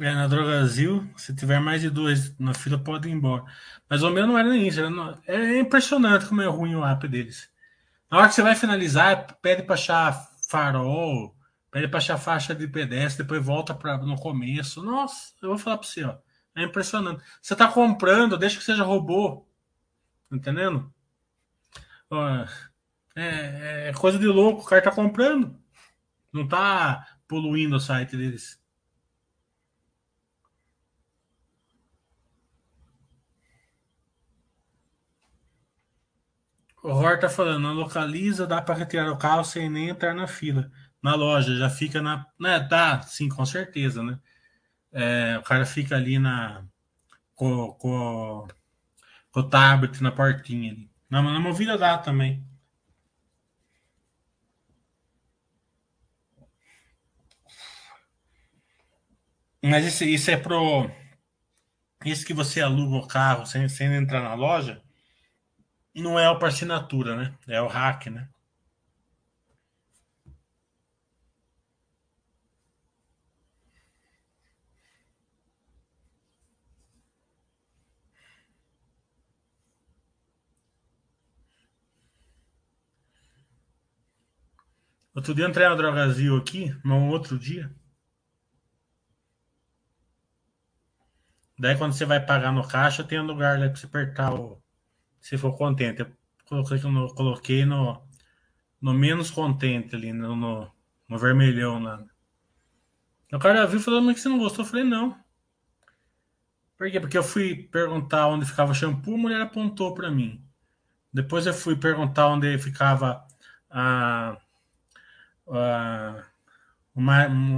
É, 0.00 0.14
na 0.14 0.28
Drogazil, 0.28 1.08
se 1.16 1.34
tiver 1.34 1.60
mais 1.60 1.82
de 1.82 1.90
duas 1.90 2.36
na 2.38 2.54
fila, 2.54 2.78
pode 2.78 3.08
ir 3.08 3.12
embora. 3.12 3.44
Mas 3.88 4.02
o 4.02 4.10
meu 4.10 4.26
não 4.26 4.38
era 4.38 4.48
nem 4.48 4.68
isso. 4.68 4.80
Era. 4.80 5.18
É 5.26 5.58
impressionante 5.58 6.26
como 6.26 6.40
é 6.40 6.46
ruim 6.46 6.74
o 6.76 6.84
app 6.84 7.06
deles. 7.08 7.50
Na 8.10 8.18
hora 8.18 8.28
que 8.28 8.34
você 8.34 8.42
vai 8.42 8.54
finalizar, 8.54 9.38
pede 9.42 9.62
para 9.64 9.74
achar 9.74 10.28
farol, 10.48 11.36
pede 11.70 11.88
para 11.88 11.98
achar 11.98 12.16
faixa 12.16 12.54
de 12.54 12.68
pedestre, 12.68 13.24
depois 13.24 13.44
volta 13.44 13.74
para 13.74 13.98
no 13.98 14.16
começo. 14.16 14.82
Nossa, 14.82 15.34
eu 15.42 15.50
vou 15.50 15.58
falar 15.58 15.78
para 15.78 15.86
você, 15.88 16.04
ó. 16.04 16.16
É 16.56 16.62
impressionante. 16.64 17.22
Você 17.42 17.56
tá 17.56 17.68
comprando, 17.68 18.38
deixa 18.38 18.58
que 18.58 18.64
seja 18.64 18.84
robô. 18.84 19.46
Entendendo? 20.30 20.92
Ó, 22.10 22.46
é, 23.16 23.88
é 23.88 23.92
coisa 23.94 24.18
de 24.18 24.26
louco. 24.26 24.62
O 24.62 24.64
cara 24.64 24.82
tá 24.82 24.92
comprando. 24.92 25.56
Não 26.32 26.46
tá 26.46 27.06
poluindo 27.26 27.76
o 27.76 27.80
site 27.80 28.16
deles. 28.16 28.60
O 36.88 36.92
Ror 36.92 37.18
tá 37.18 37.28
falando, 37.28 37.70
localiza, 37.74 38.46
dá 38.46 38.62
para 38.62 38.74
retirar 38.74 39.12
o 39.12 39.18
carro 39.18 39.44
sem 39.44 39.68
nem 39.68 39.90
entrar 39.90 40.14
na 40.14 40.26
fila. 40.26 40.70
Na 41.02 41.14
loja, 41.14 41.54
já 41.54 41.68
fica 41.68 42.00
na. 42.00 42.26
Né, 42.40 42.58
dá, 42.60 43.02
sim, 43.02 43.28
com 43.28 43.44
certeza, 43.44 44.02
né? 44.02 44.18
É, 44.92 45.38
o 45.38 45.42
cara 45.42 45.66
fica 45.66 45.96
ali 45.96 46.18
na. 46.18 46.64
Com, 47.34 47.72
com, 47.74 48.48
com 49.30 49.40
o 49.40 49.50
tablet 49.50 50.02
na 50.02 50.12
portinha 50.12 50.72
ali. 50.72 50.90
Na, 51.10 51.22
na 51.22 51.40
movida 51.40 51.76
dá 51.76 51.98
também. 51.98 52.42
Mas 59.62 59.84
isso, 59.86 60.04
isso 60.04 60.30
é 60.30 60.36
pro. 60.38 60.90
Isso 62.04 62.24
que 62.26 62.32
você 62.32 62.62
aluga 62.62 62.96
o 62.96 63.06
carro 63.06 63.44
sem, 63.46 63.68
sem 63.68 63.92
entrar 63.94 64.22
na 64.22 64.34
loja, 64.34 64.82
não 65.94 66.18
é 66.18 66.30
o 66.30 66.38
para 66.38 66.48
assinatura, 66.48 67.14
né? 67.16 67.34
É 67.46 67.60
o 67.60 67.66
hack, 67.66 68.06
né? 68.06 68.28
Outro 85.14 85.34
dia 85.34 85.44
eu 85.44 85.50
entrei 85.50 85.68
na 85.68 85.74
Drogazil 85.74 86.36
aqui, 86.36 86.74
num 86.84 87.10
outro 87.10 87.38
dia. 87.38 87.70
Daí 91.58 91.76
quando 91.76 91.92
você 91.92 92.06
vai 92.06 92.24
pagar 92.24 92.52
no 92.52 92.66
caixa, 92.66 93.04
tem 93.04 93.20
um 93.20 93.26
lugar 93.26 93.58
lá 93.58 93.66
pra 93.68 93.76
você 93.76 93.84
apertar 93.84 94.32
o. 94.32 94.62
Se 95.20 95.36
for 95.36 95.56
contente. 95.56 96.06
Coloquei 96.46 96.78
no, 96.78 97.14
coloquei 97.14 97.64
no, 97.64 98.02
no 98.80 98.94
menos 98.94 99.30
contente 99.30 99.94
ali, 99.94 100.12
no, 100.12 100.34
no, 100.34 100.70
no 101.08 101.18
vermelhão 101.18 101.82
lá. 101.82 102.02
O 103.32 103.38
cara 103.38 103.66
viu 103.66 103.80
falando 103.80 104.06
mas 104.06 104.16
que 104.16 104.20
você 104.22 104.28
não 104.28 104.38
gostou. 104.38 104.64
Eu 104.64 104.68
falei, 104.70 104.84
não. 104.84 105.18
Por 106.76 106.90
quê? 106.90 107.00
Porque 107.00 107.18
eu 107.18 107.22
fui 107.22 107.54
perguntar 107.70 108.28
onde 108.28 108.46
ficava 108.46 108.72
shampoo, 108.72 109.14
a 109.14 109.18
mulher 109.18 109.40
apontou 109.40 109.94
para 109.94 110.10
mim. 110.10 110.42
Depois 111.12 111.46
eu 111.46 111.52
fui 111.52 111.76
perguntar 111.76 112.28
onde 112.28 112.56
ficava 112.58 113.26
a, 113.68 114.36
a, 115.48 116.24
o, 116.94 117.00
o 117.00 117.00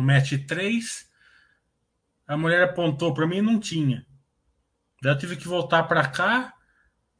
match 0.02 0.32
3 0.46 1.10
a 2.30 2.36
mulher 2.36 2.62
apontou 2.62 3.12
para 3.12 3.26
mim 3.26 3.38
e 3.38 3.42
não 3.42 3.58
tinha. 3.58 4.06
Daí 5.02 5.12
eu 5.12 5.18
tive 5.18 5.36
que 5.36 5.48
voltar 5.48 5.82
para 5.82 6.06
cá. 6.06 6.54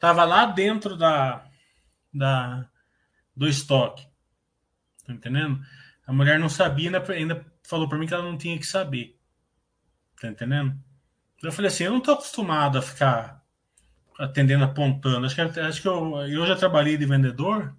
Tava 0.01 0.25
lá 0.25 0.47
dentro 0.47 0.97
da, 0.97 1.45
da 2.13 2.67
do 3.37 3.47
estoque. 3.47 4.05
Tá 5.07 5.13
entendendo? 5.13 5.61
A 6.07 6.13
mulher 6.13 6.39
não 6.39 6.49
sabia, 6.49 6.91
ainda 7.11 7.47
falou 7.63 7.89
para 7.89 7.99
mim 7.99 8.07
que 8.07 8.15
ela 8.15 8.25
não 8.25 8.37
tinha 8.37 8.59
que 8.59 8.67
saber. 8.67 9.17
Tá 10.21 10.29
entendendo? 10.29 10.75
Eu 11.43 11.53
falei 11.53 11.69
assim, 11.69 11.85
eu 11.85 11.93
não 11.93 12.01
tô 12.01 12.13
acostumado 12.13 12.79
a 12.79 12.83
ficar 12.83 13.45
atendendo 14.19 14.65
apontando. 14.65 15.27
Acho 15.27 15.35
que, 15.35 15.61
acho 15.61 15.83
que 15.83 15.89
eu, 15.89 16.17
eu 16.27 16.47
já 16.47 16.57
trabalhei 16.57 16.97
de 16.97 17.07
vendedor. 17.07 17.75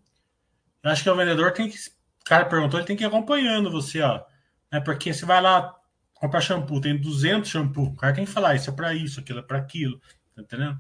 Acho 0.83 1.03
que 1.03 1.09
o 1.09 1.15
vendedor 1.15 1.51
tem 1.51 1.69
que. 1.69 1.77
O 1.77 2.23
cara 2.23 2.45
perguntou, 2.45 2.79
ele 2.79 2.87
tem 2.87 2.95
que 2.95 3.03
ir 3.03 3.07
acompanhando 3.07 3.71
você, 3.71 4.01
ó. 4.01 4.23
É 4.71 4.79
porque 4.79 5.13
você 5.13 5.25
vai 5.25 5.41
lá 5.41 5.75
comprar 6.13 6.41
shampoo, 6.41 6.79
tem 6.79 6.97
200 6.97 7.49
shampoo. 7.49 7.87
O 7.87 7.95
cara 7.95 8.13
tem 8.13 8.25
que 8.25 8.31
falar, 8.31 8.55
isso 8.55 8.69
é 8.69 8.73
para 8.73 8.93
isso, 8.93 9.19
aquilo 9.19 9.39
é 9.39 9.43
para 9.43 9.57
aquilo. 9.57 9.99
Tá 10.35 10.41
entendendo? 10.41 10.79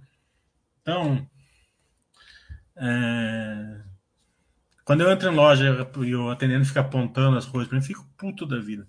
Então, 0.81 1.29
é... 2.81 3.81
quando 4.83 5.01
eu 5.01 5.11
entro 5.11 5.31
em 5.31 5.35
loja 5.35 5.65
e 6.03 6.15
o 6.15 6.29
atendente 6.29 6.67
fica 6.67 6.81
apontando 6.81 7.37
as 7.37 7.45
coisas 7.45 7.67
para 7.69 7.77
mim, 7.77 7.83
eu 7.83 7.87
fico 7.87 8.07
puto 8.17 8.45
da 8.45 8.59
vida. 8.59 8.87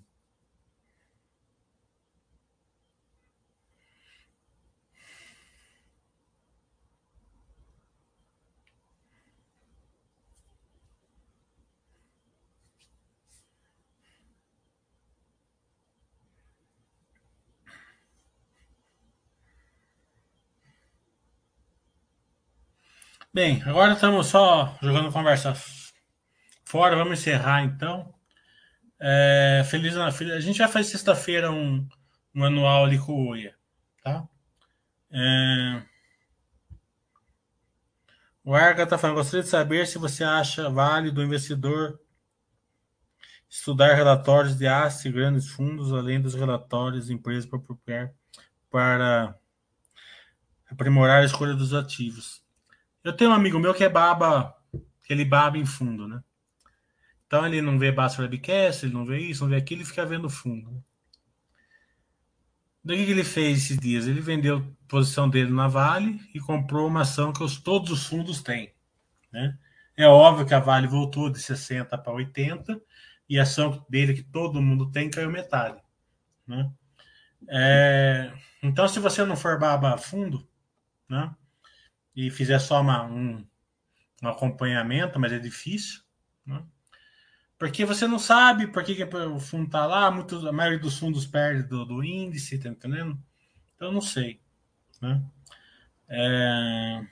Bem, 23.35 23.63
agora 23.63 23.93
estamos 23.93 24.27
só 24.27 24.77
jogando 24.79 25.11
conversa 25.11 25.55
fora. 26.63 26.95
Vamos 26.95 27.17
encerrar 27.19 27.63
então. 27.63 28.13
É, 28.99 29.63
feliz 29.71 29.95
na 29.95 30.05
A 30.05 30.39
gente 30.39 30.57
já 30.59 30.67
faz 30.67 30.85
sexta-feira 30.85 31.49
um, 31.51 31.87
um 32.35 32.43
anual 32.43 32.85
ali 32.85 32.99
com 32.99 33.11
o 33.11 33.29
Oia, 33.29 33.55
tá? 34.03 34.23
É... 35.11 35.83
O 38.43 38.53
Arga 38.53 38.83
está 38.83 38.99
falando, 38.99 39.15
gostaria 39.15 39.41
de 39.41 39.49
saber 39.49 39.87
se 39.87 39.97
você 39.97 40.23
acha 40.23 40.69
válido 40.69 41.19
o 41.19 41.23
investidor 41.23 41.99
estudar 43.49 43.95
relatórios 43.95 44.55
de 44.55 44.67
aço 44.67 45.07
e 45.07 45.11
grandes 45.11 45.49
fundos, 45.49 45.91
além 45.91 46.21
dos 46.21 46.35
relatórios 46.35 47.07
de 47.07 47.13
empresas 47.13 47.49
para 48.69 49.35
aprimorar 50.69 51.23
a 51.23 51.25
escolha 51.25 51.55
dos 51.55 51.73
ativos. 51.73 52.42
Eu 53.03 53.13
tenho 53.13 53.31
um 53.31 53.33
amigo 53.33 53.59
meu 53.59 53.73
que 53.73 53.83
é 53.83 53.89
baba, 53.89 54.55
ele 55.09 55.25
baba 55.25 55.57
em 55.57 55.65
fundo, 55.65 56.07
né? 56.07 56.23
Então 57.27 57.45
ele 57.45 57.61
não 57.61 57.79
vê 57.79 57.91
Bass 57.91 58.17
Webcast, 58.17 58.85
ele 58.85 58.93
não 58.93 59.05
vê 59.05 59.19
isso, 59.19 59.43
não 59.43 59.49
vê 59.49 59.55
aquilo, 59.57 59.81
ele 59.81 59.87
fica 59.87 60.05
vendo 60.05 60.29
fundo. 60.29 60.71
Né? 60.71 60.79
Do 62.83 62.93
que, 62.93 63.05
que 63.05 63.11
ele 63.11 63.23
fez 63.23 63.57
esses 63.57 63.77
dias? 63.77 64.07
Ele 64.07 64.21
vendeu 64.21 64.57
a 64.57 64.87
posição 64.87 65.29
dele 65.29 65.51
na 65.51 65.67
Vale 65.67 66.19
e 66.33 66.39
comprou 66.39 66.87
uma 66.87 67.01
ação 67.01 67.33
que 67.33 67.43
os, 67.43 67.57
todos 67.57 67.91
os 67.91 68.05
fundos 68.05 68.41
têm. 68.41 68.73
Né? 69.31 69.57
É 69.97 70.07
óbvio 70.07 70.45
que 70.45 70.53
a 70.53 70.59
Vale 70.59 70.87
voltou 70.87 71.29
de 71.29 71.39
60 71.39 71.97
para 71.97 72.13
80 72.13 72.79
e 73.27 73.39
a 73.39 73.43
ação 73.43 73.83
dele 73.89 74.13
que 74.13 74.23
todo 74.23 74.61
mundo 74.61 74.91
tem 74.91 75.09
caiu 75.09 75.31
metade. 75.31 75.81
Né? 76.45 76.71
É, 77.49 78.31
então, 78.61 78.87
se 78.87 78.99
você 78.99 79.25
não 79.25 79.35
for 79.35 79.57
baba 79.59 79.97
fundo, 79.97 80.47
né? 81.09 81.33
E 82.15 82.29
fizer 82.29 82.59
só 82.59 82.81
uma, 82.81 83.03
um, 83.03 83.45
um 84.21 84.27
acompanhamento, 84.27 85.19
mas 85.19 85.31
é 85.31 85.39
difícil, 85.39 86.01
né? 86.45 86.63
porque 87.57 87.85
você 87.85 88.07
não 88.07 88.19
sabe 88.19 88.67
por 88.67 88.83
que, 88.83 88.95
que 88.95 89.03
o 89.03 89.39
fundo 89.39 89.65
está 89.65 89.85
lá, 89.85 90.11
muito, 90.11 90.47
a 90.47 90.51
maioria 90.51 90.79
dos 90.79 90.97
fundos 90.97 91.25
perde 91.25 91.63
do, 91.63 91.85
do 91.85 92.03
índice, 92.03 92.59
tá 92.59 92.69
entendendo? 92.69 93.17
Então 93.75 93.91
não 93.91 94.01
sei. 94.01 94.41
Né? 95.01 95.23
É... 96.09 97.05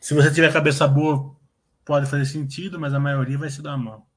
Se 0.00 0.14
você 0.14 0.32
tiver 0.32 0.52
cabeça 0.52 0.86
boa, 0.88 1.36
pode 1.84 2.06
fazer 2.10 2.24
sentido, 2.24 2.78
mas 2.78 2.94
a 2.94 3.00
maioria 3.00 3.38
vai 3.38 3.50
se 3.50 3.62
dar 3.62 3.76
mal. 3.76 4.09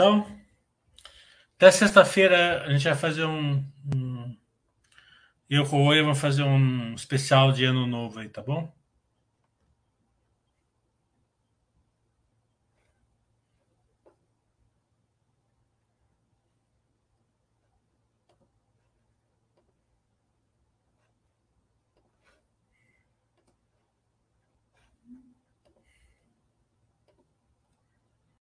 Então, 0.00 0.26
até 1.56 1.70
sexta-feira 1.70 2.64
a 2.64 2.72
gente 2.72 2.84
vai 2.84 2.94
fazer 2.94 3.26
um, 3.26 3.62
um. 3.94 4.34
Eu 5.46 5.66
com 5.66 5.82
o 5.82 5.88
Oi 5.88 6.00
vamos 6.00 6.18
fazer 6.18 6.42
um 6.42 6.94
especial 6.94 7.52
de 7.52 7.66
ano 7.66 7.86
novo 7.86 8.18
aí, 8.18 8.26
tá 8.26 8.40
bom? 8.40 8.74